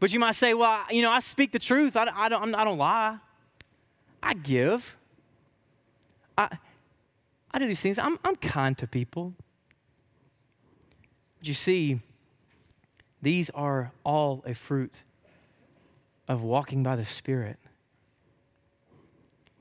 But 0.00 0.12
you 0.12 0.18
might 0.18 0.34
say, 0.34 0.52
well, 0.52 0.82
you 0.90 1.00
know, 1.00 1.12
I 1.12 1.20
speak 1.20 1.52
the 1.52 1.60
truth. 1.60 1.96
I, 1.96 2.10
I, 2.12 2.28
don't, 2.28 2.56
I 2.56 2.64
don't 2.64 2.76
lie. 2.76 3.18
I 4.20 4.34
give. 4.34 4.96
I, 6.36 6.58
I 7.52 7.60
do 7.60 7.68
these 7.68 7.80
things. 7.80 8.00
I'm, 8.00 8.18
I'm 8.24 8.34
kind 8.34 8.76
to 8.78 8.88
people. 8.88 9.34
But 11.38 11.46
you 11.46 11.54
see, 11.54 12.00
these 13.22 13.48
are 13.50 13.92
all 14.02 14.42
a 14.44 14.54
fruit 14.54 15.04
of 16.26 16.42
walking 16.42 16.82
by 16.82 16.96
the 16.96 17.06
Spirit. 17.06 17.60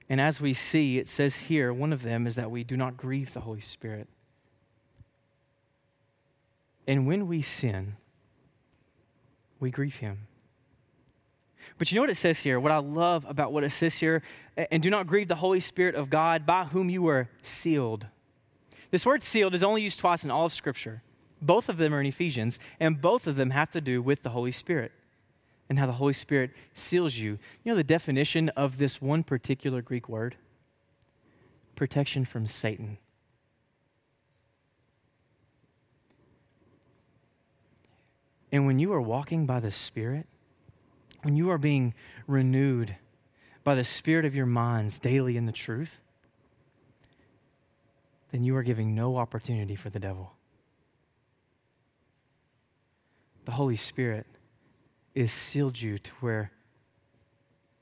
And 0.09 0.21
as 0.21 0.39
we 0.39 0.53
see, 0.53 0.97
it 0.97 1.09
says 1.09 1.43
here, 1.43 1.73
one 1.73 1.91
of 1.91 2.01
them 2.01 2.27
is 2.27 2.35
that 2.35 2.49
we 2.49 2.63
do 2.63 2.77
not 2.77 2.95
grieve 2.95 3.33
the 3.33 3.41
Holy 3.41 3.59
Spirit. 3.59 4.07
And 6.87 7.05
when 7.05 7.27
we 7.27 7.41
sin, 7.41 7.97
we 9.59 9.69
grieve 9.69 9.97
Him. 9.97 10.27
But 11.77 11.91
you 11.91 11.95
know 11.95 12.03
what 12.03 12.09
it 12.09 12.15
says 12.15 12.39
here? 12.39 12.59
What 12.59 12.71
I 12.71 12.77
love 12.77 13.25
about 13.27 13.51
what 13.51 13.65
it 13.65 13.71
says 13.71 13.95
here, 13.95 14.23
and 14.71 14.81
do 14.81 14.89
not 14.89 15.07
grieve 15.07 15.27
the 15.27 15.35
Holy 15.35 15.59
Spirit 15.59 15.95
of 15.95 16.09
God 16.09 16.45
by 16.45 16.63
whom 16.63 16.89
you 16.89 17.01
were 17.01 17.27
sealed. 17.41 18.07
This 18.89 19.05
word 19.05 19.21
sealed 19.21 19.53
is 19.53 19.63
only 19.63 19.81
used 19.81 19.99
twice 19.99 20.23
in 20.23 20.31
all 20.31 20.45
of 20.45 20.53
Scripture. 20.53 21.03
Both 21.41 21.67
of 21.67 21.77
them 21.77 21.93
are 21.93 21.99
in 21.99 22.07
Ephesians, 22.07 22.59
and 22.79 23.01
both 23.01 23.27
of 23.27 23.35
them 23.35 23.49
have 23.49 23.69
to 23.71 23.81
do 23.81 24.01
with 24.01 24.23
the 24.23 24.29
Holy 24.29 24.53
Spirit 24.53 24.93
and 25.69 25.77
how 25.79 25.85
the 25.85 25.93
Holy 25.93 26.13
Spirit 26.13 26.51
seals 26.73 27.17
you. 27.17 27.39
You 27.63 27.71
know 27.71 27.75
the 27.75 27.83
definition 27.83 28.49
of 28.49 28.77
this 28.77 29.01
one 29.01 29.23
particular 29.23 29.81
Greek 29.81 30.07
word? 30.07 30.35
Protection 31.75 32.25
from 32.25 32.45
Satan. 32.45 32.97
And 38.51 38.65
when 38.65 38.79
you 38.79 38.93
are 38.93 39.01
walking 39.01 39.45
by 39.45 39.59
the 39.59 39.71
Spirit, 39.71 40.25
when 41.23 41.35
you 41.35 41.51
are 41.51 41.57
being 41.57 41.93
renewed 42.27 42.95
by 43.63 43.75
the 43.75 43.83
Spirit 43.83 44.23
of 44.23 44.33
your 44.33 44.45
minds 44.45 44.99
daily 44.99 45.35
in 45.35 45.45
the 45.45 45.51
truth, 45.51 46.01
then 48.31 48.43
you 48.43 48.55
are 48.55 48.63
giving 48.63 48.95
no 48.95 49.17
opportunity 49.17 49.75
for 49.75 49.89
the 49.89 49.99
devil. 49.99 50.33
The 53.43 53.51
Holy 53.51 53.75
Spirit 53.75 54.25
is 55.17 55.31
sealed 55.31 55.81
you 55.81 55.97
to 55.97 56.11
where 56.19 56.51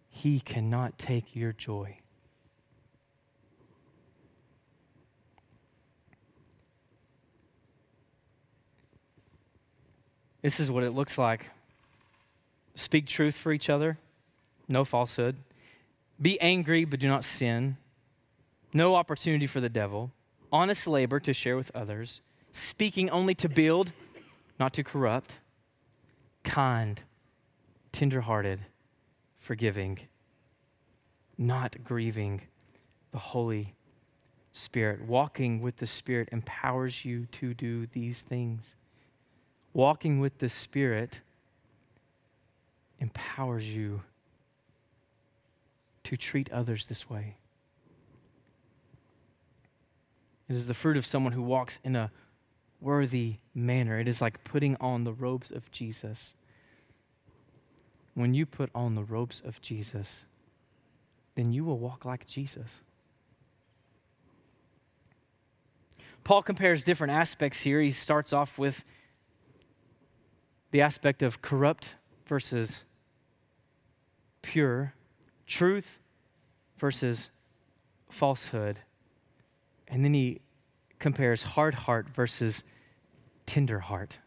he 0.07 0.39
cannot 0.39 0.97
take 0.97 1.35
your 1.35 1.51
joy. 1.51 1.97
This 10.41 10.61
is 10.61 10.71
what 10.71 10.83
it 10.83 10.91
looks 10.91 11.17
like 11.17 11.51
Speak 12.73 13.05
truth 13.05 13.37
for 13.37 13.51
each 13.51 13.69
other, 13.69 13.97
no 14.69 14.85
falsehood. 14.85 15.35
Be 16.21 16.39
angry, 16.39 16.85
but 16.85 17.01
do 17.01 17.07
not 17.09 17.25
sin. 17.25 17.75
No 18.73 18.95
opportunity 18.95 19.47
for 19.47 19.59
the 19.59 19.69
devil. 19.69 20.11
Honest 20.53 20.87
labor 20.87 21.19
to 21.19 21.33
share 21.33 21.57
with 21.57 21.69
others. 21.75 22.21
Speaking 22.53 23.09
only 23.09 23.35
to 23.35 23.49
build, 23.49 23.91
not 24.57 24.73
to 24.73 24.83
corrupt. 24.85 25.39
Kind, 26.43 27.01
tenderhearted, 27.95 28.65
forgiving, 29.39 29.97
not 31.37 31.77
grieving 31.81 32.41
the 33.13 33.17
Holy 33.17 33.73
Spirit. 34.51 35.01
Walking 35.05 35.61
with 35.61 35.77
the 35.77 35.87
Spirit 35.87 36.27
empowers 36.33 37.05
you 37.05 37.25
to 37.27 37.53
do 37.53 37.85
these 37.85 38.23
things. 38.23 38.75
Walking 39.73 40.19
with 40.19 40.39
the 40.39 40.49
Spirit 40.49 41.21
empowers 42.99 43.73
you 43.73 44.01
to 46.03 46.17
treat 46.17 46.51
others 46.51 46.87
this 46.87 47.09
way. 47.09 47.37
It 50.49 50.55
is 50.57 50.67
the 50.67 50.73
fruit 50.73 50.97
of 50.97 51.05
someone 51.05 51.31
who 51.31 51.41
walks 51.41 51.79
in 51.81 51.95
a 51.95 52.11
worthy 52.81 53.37
manner. 53.53 53.99
It 53.99 54.09
is 54.09 54.21
like 54.21 54.43
putting 54.43 54.75
on 54.81 55.05
the 55.05 55.13
robes 55.13 55.49
of 55.49 55.71
Jesus. 55.71 56.35
When 58.15 58.33
you 58.33 58.45
put 58.45 58.69
on 58.73 58.95
the 58.95 59.03
robes 59.03 59.41
of 59.45 59.61
Jesus, 59.61 60.25
then 61.35 61.51
you 61.51 61.63
will 61.63 61.77
walk 61.77 62.05
like 62.05 62.25
Jesus. 62.25 62.81
Paul 66.23 66.41
compares 66.41 66.83
different 66.83 67.13
aspects 67.13 67.61
here. 67.61 67.79
He 67.81 67.91
starts 67.91 68.33
off 68.33 68.57
with 68.57 68.83
the 70.71 70.81
aspect 70.81 71.21
of 71.21 71.41
corrupt 71.41 71.95
versus 72.25 72.83
pure, 74.41 74.93
truth 75.45 75.99
versus 76.77 77.29
falsehood. 78.09 78.79
And 79.87 80.03
then 80.03 80.13
he 80.13 80.41
compares 80.99 81.43
hard 81.43 81.75
heart 81.75 82.09
versus 82.09 82.63
tender 83.45 83.79
heart. 83.81 84.19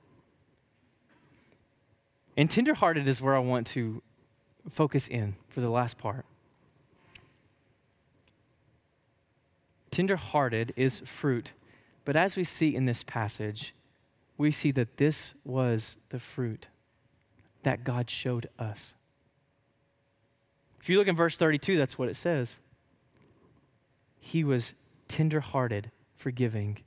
And 2.38 2.48
tenderhearted 2.48 3.08
is 3.08 3.20
where 3.20 3.34
I 3.34 3.40
want 3.40 3.66
to 3.68 4.00
focus 4.70 5.08
in 5.08 5.34
for 5.48 5.60
the 5.60 5.68
last 5.68 5.98
part. 5.98 6.24
Tenderhearted 9.90 10.72
is 10.76 11.00
fruit, 11.00 11.52
but 12.04 12.14
as 12.14 12.36
we 12.36 12.44
see 12.44 12.76
in 12.76 12.84
this 12.84 13.02
passage, 13.02 13.74
we 14.36 14.52
see 14.52 14.70
that 14.70 14.98
this 14.98 15.34
was 15.44 15.96
the 16.10 16.20
fruit 16.20 16.68
that 17.64 17.82
God 17.82 18.08
showed 18.08 18.48
us. 18.56 18.94
If 20.80 20.88
you 20.88 20.96
look 20.96 21.08
in 21.08 21.16
verse 21.16 21.36
32, 21.36 21.76
that's 21.76 21.98
what 21.98 22.08
it 22.08 22.14
says. 22.14 22.60
He 24.20 24.44
was 24.44 24.74
tenderhearted, 25.08 25.90
forgiving. 26.14 26.78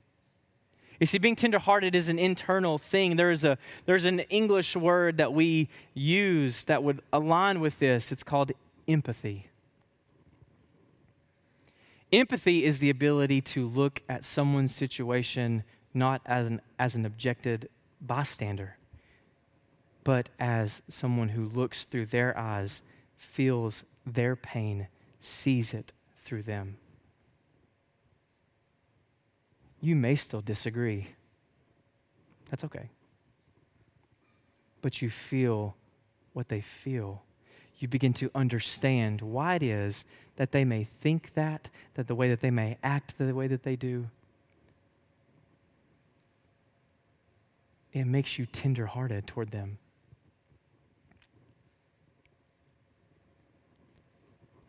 You 1.02 1.06
see, 1.06 1.18
being 1.18 1.34
tenderhearted 1.34 1.96
is 1.96 2.08
an 2.08 2.20
internal 2.20 2.78
thing. 2.78 3.16
There 3.16 3.32
is 3.32 3.42
a, 3.42 3.58
there's 3.86 4.04
an 4.04 4.20
English 4.20 4.76
word 4.76 5.16
that 5.16 5.32
we 5.32 5.68
use 5.94 6.62
that 6.66 6.84
would 6.84 7.02
align 7.12 7.58
with 7.58 7.80
this. 7.80 8.12
It's 8.12 8.22
called 8.22 8.52
empathy. 8.86 9.48
Empathy 12.12 12.64
is 12.64 12.78
the 12.78 12.88
ability 12.88 13.40
to 13.40 13.66
look 13.66 14.00
at 14.08 14.22
someone's 14.22 14.76
situation 14.76 15.64
not 15.92 16.22
as 16.24 16.46
an, 16.46 16.60
as 16.78 16.94
an 16.94 17.04
objected 17.04 17.68
bystander, 18.00 18.76
but 20.04 20.28
as 20.38 20.82
someone 20.86 21.30
who 21.30 21.46
looks 21.46 21.82
through 21.82 22.06
their 22.06 22.38
eyes, 22.38 22.80
feels 23.16 23.82
their 24.06 24.36
pain, 24.36 24.86
sees 25.20 25.74
it 25.74 25.90
through 26.16 26.42
them. 26.42 26.76
You 29.82 29.96
may 29.96 30.14
still 30.14 30.40
disagree. 30.40 31.08
That's 32.48 32.64
okay. 32.64 32.88
But 34.80 35.02
you 35.02 35.10
feel 35.10 35.76
what 36.32 36.48
they 36.48 36.60
feel. 36.60 37.24
You 37.78 37.88
begin 37.88 38.12
to 38.14 38.30
understand 38.32 39.20
why 39.20 39.56
it 39.56 39.62
is 39.64 40.04
that 40.36 40.52
they 40.52 40.64
may 40.64 40.84
think 40.84 41.34
that, 41.34 41.68
that 41.94 42.06
the 42.06 42.14
way 42.14 42.28
that 42.30 42.40
they 42.40 42.50
may 42.50 42.78
act 42.82 43.18
the 43.18 43.34
way 43.34 43.48
that 43.48 43.64
they 43.64 43.74
do. 43.74 44.08
It 47.92 48.06
makes 48.06 48.38
you 48.38 48.46
tenderhearted 48.46 49.26
toward 49.26 49.50
them. 49.50 49.78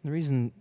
The 0.04 0.12
reason 0.12 0.52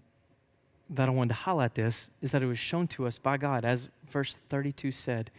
that 0.91 1.09
I 1.09 1.11
wanted 1.11 1.31
to 1.31 1.35
highlight 1.35 1.75
this 1.75 2.11
is 2.21 2.33
that 2.33 2.43
it 2.43 2.47
was 2.47 2.59
shown 2.59 2.87
to 2.89 3.07
us 3.07 3.19
by 3.19 3.39
God, 3.39 3.65
as 3.65 3.89
verse 4.13 4.35
32 4.49 4.93
said, 4.93 5.31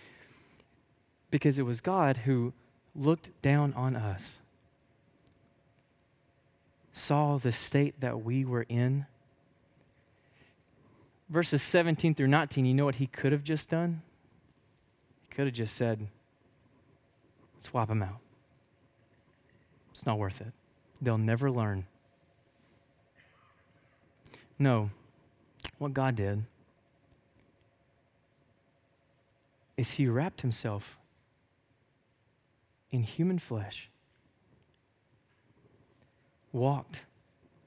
because 1.31 1.57
it 1.57 1.63
was 1.63 1.81
God 1.81 2.17
who 2.17 2.53
looked 2.95 3.29
down 3.41 3.73
on 3.73 3.95
us. 3.95 4.39
saw 6.91 7.37
the 7.37 7.51
state 7.51 7.99
that 8.01 8.23
we 8.23 8.45
were 8.45 8.65
in, 8.69 9.05
verses 11.27 11.61
17 11.63 12.13
through 12.13 12.27
19, 12.27 12.65
you 12.65 12.73
know 12.73 12.85
what 12.85 12.95
he 12.95 13.07
could 13.07 13.31
have 13.31 13.43
just 13.43 13.69
done? 13.69 14.03
He 15.21 15.35
could 15.35 15.45
have 15.45 15.55
just 15.55 15.75
said, 15.75 16.07
swap 17.59 17.87
them 17.87 18.03
out. 18.03 18.19
It's 19.91 20.05
not 20.05 20.19
worth 20.19 20.41
it. 20.41 20.53
They'll 21.01 21.17
never 21.17 21.49
learn. 21.49 21.87
No, 24.59 24.91
what 25.79 25.93
God 25.93 26.15
did 26.15 26.43
is 29.77 29.91
he 29.93 30.07
wrapped 30.07 30.41
himself 30.41 30.99
in 32.91 33.03
human 33.03 33.39
flesh, 33.39 33.89
walked 36.51 37.05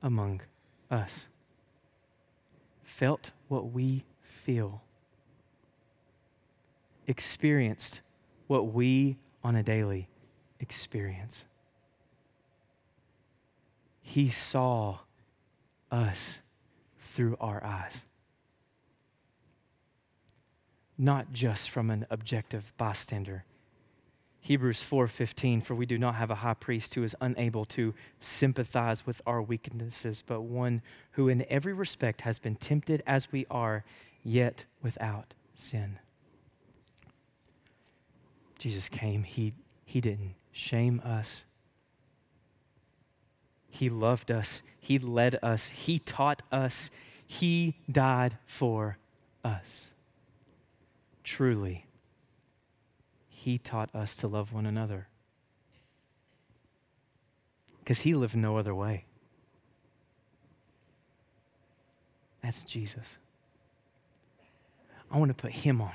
among 0.03 0.41
us, 0.91 1.29
felt 2.83 3.33
what 3.49 3.73
we 3.73 4.05
feel, 4.23 4.83
experienced 7.07 8.01
what 8.47 8.73
we 8.73 9.17
on 9.43 9.57
a 9.57 9.63
daily 9.63 10.09
experience. 10.61 11.45
He 14.01 14.29
saw 14.29 14.99
us 15.91 16.39
through 17.01 17.37
our 17.41 17.63
eyes 17.65 18.05
not 20.99 21.33
just 21.33 21.71
from 21.71 21.91
an 21.91 22.07
objective 22.11 22.73
bystander. 22.77 23.45
Hebrews 24.41 24.83
4:15 24.83 25.61
for 25.61 25.75
we 25.75 25.87
do 25.87 25.99
not 25.99 26.15
have 26.15 26.31
a 26.31 26.37
high 26.37 26.55
priest 26.55 26.95
who 26.95 27.03
is 27.03 27.17
unable 27.21 27.65
to 27.67 27.95
sympathize 28.21 29.05
with 29.05 29.21
our 29.27 29.43
weaknesses 29.43 30.23
but 30.23 30.43
one 30.43 30.83
who 31.13 31.29
in 31.29 31.45
every 31.51 31.73
respect 31.73 32.21
has 32.21 32.39
been 32.39 32.55
tempted 32.55 33.03
as 33.07 33.33
we 33.33 33.45
are 33.51 33.85
yet 34.23 34.65
without 34.83 35.35
sin. 35.55 35.99
Jesus 38.59 38.89
came 38.89 39.25
he 39.25 39.53
he 39.85 40.01
didn't 40.01 40.35
shame 40.53 41.01
us. 41.05 41.45
He 43.69 43.91
loved 43.91 44.31
us, 44.31 44.63
he 44.81 44.99
led 44.99 45.39
us, 45.43 45.69
he 45.69 45.99
taught 45.99 46.43
us, 46.51 46.91
he 47.27 47.77
died 47.91 48.39
for 48.47 48.97
us 49.45 49.93
truly, 51.27 51.85
He 53.29 53.59
taught 53.59 53.95
us 53.95 54.17
to 54.17 54.29
love 54.29 54.53
one 54.53 54.65
another. 54.65 55.09
Because 57.81 58.01
He 58.01 58.15
lived 58.15 58.37
no 58.37 58.57
other 58.57 58.75
way. 58.75 59.05
That's 62.43 62.63
Jesus. 62.63 63.19
I 65.11 65.19
want 65.19 65.29
to 65.29 65.35
put 65.35 65.53
Him 65.53 65.83
on. 65.83 65.93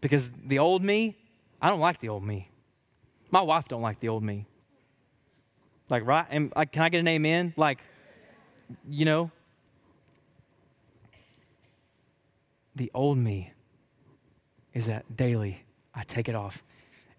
Because 0.00 0.30
the 0.30 0.58
old 0.58 0.82
me, 0.82 1.16
I 1.60 1.70
don't 1.70 1.80
like 1.80 1.98
the 1.98 2.10
old 2.10 2.24
me. 2.24 2.50
My 3.30 3.40
wife 3.40 3.68
don't 3.68 3.82
like 3.82 4.00
the 4.00 4.08
old 4.08 4.22
me. 4.22 4.46
Like, 5.88 6.06
right? 6.06 6.26
And 6.28 6.52
like, 6.54 6.72
can 6.72 6.82
I 6.82 6.88
get 6.90 6.98
an 7.00 7.08
amen? 7.08 7.54
Like, 7.56 7.80
you 8.88 9.04
know, 9.04 9.30
the 12.74 12.90
old 12.94 13.18
me 13.18 13.52
is 14.74 14.86
that 14.86 15.16
daily 15.16 15.64
I 15.94 16.02
take 16.02 16.28
it 16.28 16.34
off. 16.34 16.62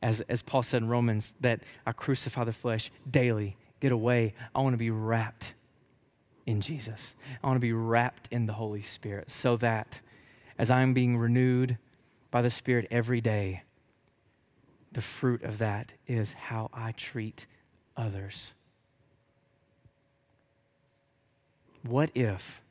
As, 0.02 0.22
as 0.22 0.42
Paul 0.44 0.64
said 0.64 0.82
in 0.82 0.90
Romans, 0.90 1.34
that 1.40 1.62
I 1.86 1.92
crucify 1.92 2.44
the 2.44 2.52
flesh 2.52 2.92
daily, 3.10 3.56
get 3.80 3.92
away. 3.92 4.34
I 4.54 4.62
want 4.62 4.74
to 4.74 4.78
be 4.78 4.90
wrapped 4.90 5.54
in 6.46 6.62
Jesus. 6.62 7.16
I 7.44 7.48
want 7.48 7.58
to 7.58 7.62
be 7.62 7.74
wrapped 7.74 8.28
in 8.32 8.46
the 8.46 8.54
Holy 8.54 8.82
Spirit 8.82 9.30
so 9.32 9.56
that 9.58 10.02
as 10.58 10.70
I'm 10.70 10.94
being 10.94 11.18
renewed 11.18 11.78
by 12.32 12.42
the 12.42 12.50
Spirit 12.50 12.88
every 12.92 13.22
day, 13.22 13.64
the 14.92 15.02
fruit 15.02 15.44
of 15.44 15.58
that 15.60 15.94
is 16.08 16.34
how 16.34 16.70
I 16.74 16.92
treat 16.92 17.46
others. 17.96 18.54
What 21.84 22.12
if 22.16 22.63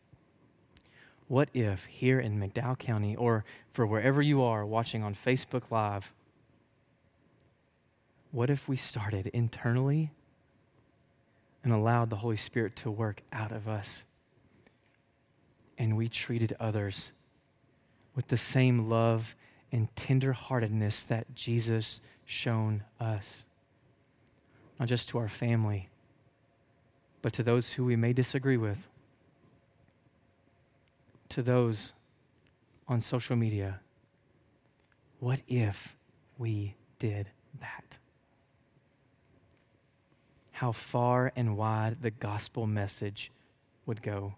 what 1.32 1.48
if 1.54 1.86
here 1.86 2.20
in 2.20 2.38
McDowell 2.38 2.78
County 2.78 3.16
or 3.16 3.42
for 3.70 3.86
wherever 3.86 4.20
you 4.20 4.42
are 4.42 4.66
watching 4.66 5.02
on 5.02 5.14
Facebook 5.14 5.70
Live, 5.70 6.12
what 8.32 8.50
if 8.50 8.68
we 8.68 8.76
started 8.76 9.28
internally 9.28 10.10
and 11.64 11.72
allowed 11.72 12.10
the 12.10 12.16
Holy 12.16 12.36
Spirit 12.36 12.76
to 12.76 12.90
work 12.90 13.22
out 13.32 13.50
of 13.50 13.66
us 13.66 14.04
and 15.78 15.96
we 15.96 16.06
treated 16.06 16.54
others 16.60 17.12
with 18.14 18.28
the 18.28 18.36
same 18.36 18.90
love 18.90 19.34
and 19.72 19.88
tenderheartedness 19.94 21.06
that 21.06 21.34
Jesus 21.34 22.02
shown 22.26 22.84
us? 23.00 23.46
Not 24.78 24.86
just 24.86 25.08
to 25.08 25.18
our 25.18 25.28
family, 25.28 25.88
but 27.22 27.32
to 27.32 27.42
those 27.42 27.72
who 27.72 27.86
we 27.86 27.96
may 27.96 28.12
disagree 28.12 28.58
with 28.58 28.86
to 31.32 31.42
those 31.42 31.92
on 32.88 33.00
social 33.00 33.36
media 33.36 33.80
what 35.22 35.40
if 35.46 35.96
we 36.36 36.74
did 36.98 37.28
that? 37.60 37.96
How 40.50 40.72
far 40.72 41.32
and 41.36 41.56
wide 41.56 42.02
the 42.02 42.10
gospel 42.10 42.66
message 42.66 43.30
would 43.86 44.02
go. 44.02 44.34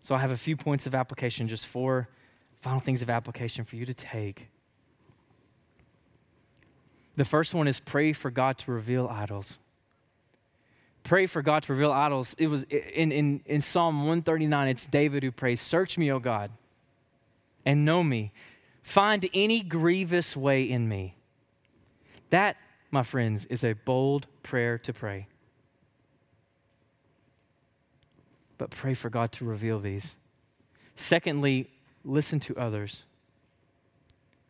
So, 0.00 0.14
I 0.14 0.18
have 0.18 0.30
a 0.30 0.38
few 0.38 0.56
points 0.56 0.86
of 0.86 0.94
application, 0.94 1.46
just 1.46 1.66
four 1.66 2.08
final 2.56 2.80
things 2.80 3.02
of 3.02 3.10
application 3.10 3.66
for 3.66 3.76
you 3.76 3.84
to 3.84 3.92
take. 3.92 4.48
The 7.16 7.26
first 7.26 7.54
one 7.54 7.68
is 7.68 7.80
pray 7.80 8.14
for 8.14 8.30
God 8.30 8.56
to 8.58 8.72
reveal 8.72 9.08
idols 9.08 9.58
pray 11.04 11.26
for 11.26 11.42
God 11.42 11.62
to 11.62 11.72
reveal 11.72 11.92
idols. 11.92 12.34
It 12.38 12.48
was 12.48 12.64
in, 12.64 13.12
in, 13.12 13.42
in 13.46 13.60
Psalm 13.60 13.98
139, 13.98 14.68
it's 14.68 14.86
David 14.86 15.22
who 15.22 15.30
prays, 15.30 15.60
Search 15.60 15.96
me, 15.96 16.10
O 16.10 16.18
God, 16.18 16.50
and 17.64 17.84
know 17.84 18.02
me. 18.02 18.32
Find 18.82 19.28
any 19.32 19.60
grievous 19.60 20.36
way 20.36 20.68
in 20.68 20.88
me. 20.88 21.16
That, 22.30 22.56
my 22.90 23.02
friends, 23.02 23.44
is 23.46 23.62
a 23.62 23.74
bold 23.74 24.26
prayer 24.42 24.78
to 24.78 24.92
pray. 24.92 25.28
But 28.58 28.70
pray 28.70 28.94
for 28.94 29.10
God 29.10 29.30
to 29.32 29.44
reveal 29.44 29.78
these. 29.78 30.16
Secondly, 30.96 31.70
listen 32.04 32.40
to 32.40 32.56
others. 32.56 33.04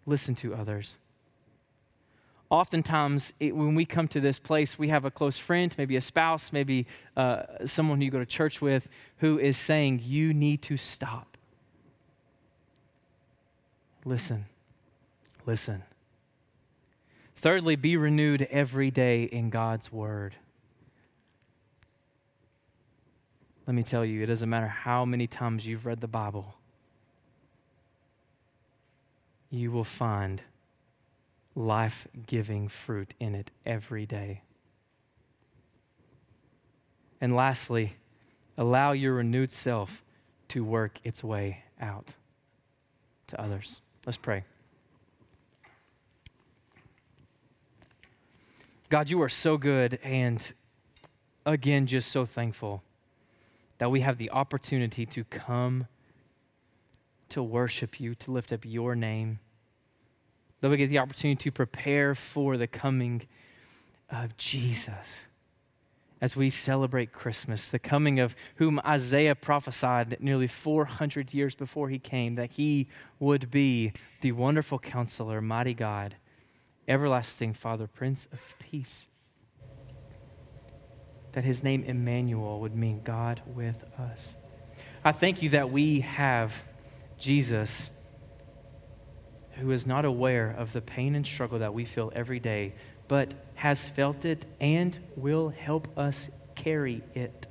Listen 0.07 0.35
to 0.37 0.55
others 0.55 0.99
oftentimes 2.55 3.33
it, 3.40 3.57
when 3.57 3.75
we 3.75 3.85
come 3.85 4.07
to 4.07 4.21
this 4.21 4.38
place, 4.38 4.79
we 4.79 4.88
have 4.88 5.05
a 5.05 5.11
close 5.11 5.38
friend, 5.38 5.75
maybe 5.77 5.97
a 5.97 6.01
spouse, 6.01 6.53
maybe 6.53 6.87
uh, 7.17 7.43
someone 7.64 8.01
you 8.01 8.12
go 8.12 8.21
to 8.21 8.27
church 8.27 8.61
with, 8.61 8.88
who 9.19 9.38
is 9.40 9.57
saying, 9.57 10.01
You 10.05 10.33
need 10.33 10.62
to 10.62 10.77
stop. 10.77 11.37
Listen. 14.05 14.45
Listen. 15.45 15.83
Thirdly, 17.35 17.75
be 17.75 17.97
renewed 17.97 18.43
every 18.51 18.90
day 18.90 19.25
in 19.25 19.51
God's 19.51 19.93
word. 19.93 20.37
Let 23.67 23.75
me 23.75 23.83
tell 23.83 24.05
you, 24.05 24.23
it 24.23 24.27
doesn't 24.27 24.49
matter 24.49 24.69
how 24.69 25.05
many 25.05 25.27
times 25.27 25.67
you've 25.67 25.87
read 25.87 26.01
the 26.01 26.09
Bible, 26.09 26.55
you 29.51 29.73
will 29.73 29.85
find 29.85 30.43
life 31.55 32.09
giving 32.27 32.69
fruit 32.69 33.14
in 33.21 33.35
it 33.35 33.51
every 33.64 34.07
day. 34.07 34.43
And 37.21 37.35
lastly, 37.35 37.97
allow 38.59 38.93
your 38.93 39.14
renewed 39.14 39.53
self 39.53 40.03
to 40.49 40.64
work 40.64 40.99
its 41.05 41.24
way 41.24 41.64
out 41.81 42.16
to 43.28 43.41
others. 43.41 43.81
Let's 44.05 44.18
pray. 44.18 44.45
God, 48.91 49.11
you 49.11 49.22
are 49.22 49.28
so 49.28 49.57
good, 49.57 49.99
and 50.05 50.53
again, 51.47 51.87
just 51.87 52.12
so 52.12 52.24
thankful 52.24 52.83
that 53.78 53.91
we 53.91 54.01
have 54.01 54.18
the 54.18 54.31
opportunity 54.31 55.07
to 55.07 55.24
come 55.24 55.87
to 57.31 57.43
worship 57.43 57.99
you, 57.99 58.14
to 58.14 58.31
lift 58.31 58.53
up 58.53 58.64
your 58.64 58.95
name 58.95 59.41
that 60.65 60.71
we 60.71 60.79
get 60.79 60.89
the 60.89 60.99
opportunity 60.99 61.37
to 61.37 61.53
prepare 61.53 62.15
for 62.15 62.57
the 62.57 62.67
coming 62.67 63.21
of 64.09 64.35
Jesus 64.39 65.27
as 66.23 66.37
we 66.37 66.49
celebrate 66.49 67.12
Christmas, 67.12 67.69
the 67.69 67.79
coming 67.79 68.19
of 68.19 68.35
whom 68.55 68.81
Isaiah 68.83 69.35
prophesied 69.35 70.17
nearly 70.21 70.47
400 70.47 71.35
years 71.35 71.55
before 71.55 71.91
he 71.91 71.99
came, 71.99 72.37
that 72.37 72.53
he 72.53 72.89
would 73.21 73.51
be 73.51 73.93
the 74.23 74.33
wonderful 74.33 74.79
counselor, 74.79 75.43
mighty 75.43 75.75
God, 75.75 76.15
everlasting 76.89 77.53
Father, 77.53 77.87
Prince 77.87 78.27
of 78.33 78.57
Peace. 78.59 79.07
that 81.33 81.45
his 81.45 81.62
name 81.62 81.85
Emmanuel 81.85 82.59
would 82.61 82.75
mean 82.75 83.03
God 83.05 83.43
with 83.45 83.85
us. 83.99 84.35
I 85.05 85.12
thank 85.12 85.43
you 85.43 85.51
that 85.51 85.71
we 85.71 86.01
have 86.01 86.65
Jesus 87.19 87.91
who 89.57 89.70
is 89.70 89.86
not 89.86 90.05
aware 90.05 90.55
of 90.57 90.72
the 90.72 90.80
pain 90.80 91.14
and 91.14 91.26
struggle 91.26 91.59
that 91.61 91.74
we 91.74 91.84
feel 91.84 92.12
every 92.14 92.40
day, 92.40 92.74
but 93.09 93.34
has 93.55 93.86
felt 93.86 94.24
it 94.24 94.46
and 94.61 94.98
will 95.16 95.48
help 95.48 95.96
us 95.98 96.30
carry 96.55 97.02
it. 97.14 97.46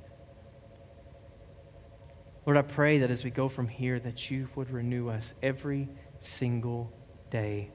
Lord, 2.46 2.58
I 2.58 2.62
pray 2.62 2.98
that 2.98 3.10
as 3.10 3.24
we 3.24 3.30
go 3.30 3.48
from 3.48 3.68
here, 3.68 3.98
that 4.00 4.30
you 4.30 4.48
would 4.54 4.70
renew 4.70 5.08
us 5.08 5.32
every 5.42 5.88
single 6.20 6.92
day. 7.30 7.70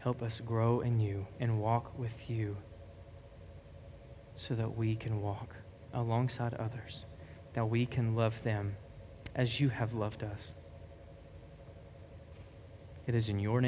Help 0.00 0.22
us 0.22 0.40
grow 0.40 0.80
in 0.80 0.98
you 0.98 1.26
and 1.38 1.60
walk 1.60 1.96
with 1.98 2.28
you 2.28 2.56
so 4.34 4.54
that 4.54 4.76
we 4.76 4.96
can 4.96 5.20
walk 5.20 5.54
alongside 5.92 6.54
others, 6.54 7.06
that 7.52 7.66
we 7.66 7.86
can 7.86 8.14
love 8.14 8.42
them 8.42 8.76
as 9.34 9.60
you 9.60 9.68
have 9.68 9.94
loved 9.94 10.22
us. 10.22 10.54
It 13.08 13.14
is 13.14 13.30
in 13.30 13.38
your 13.38 13.62
name. 13.62 13.66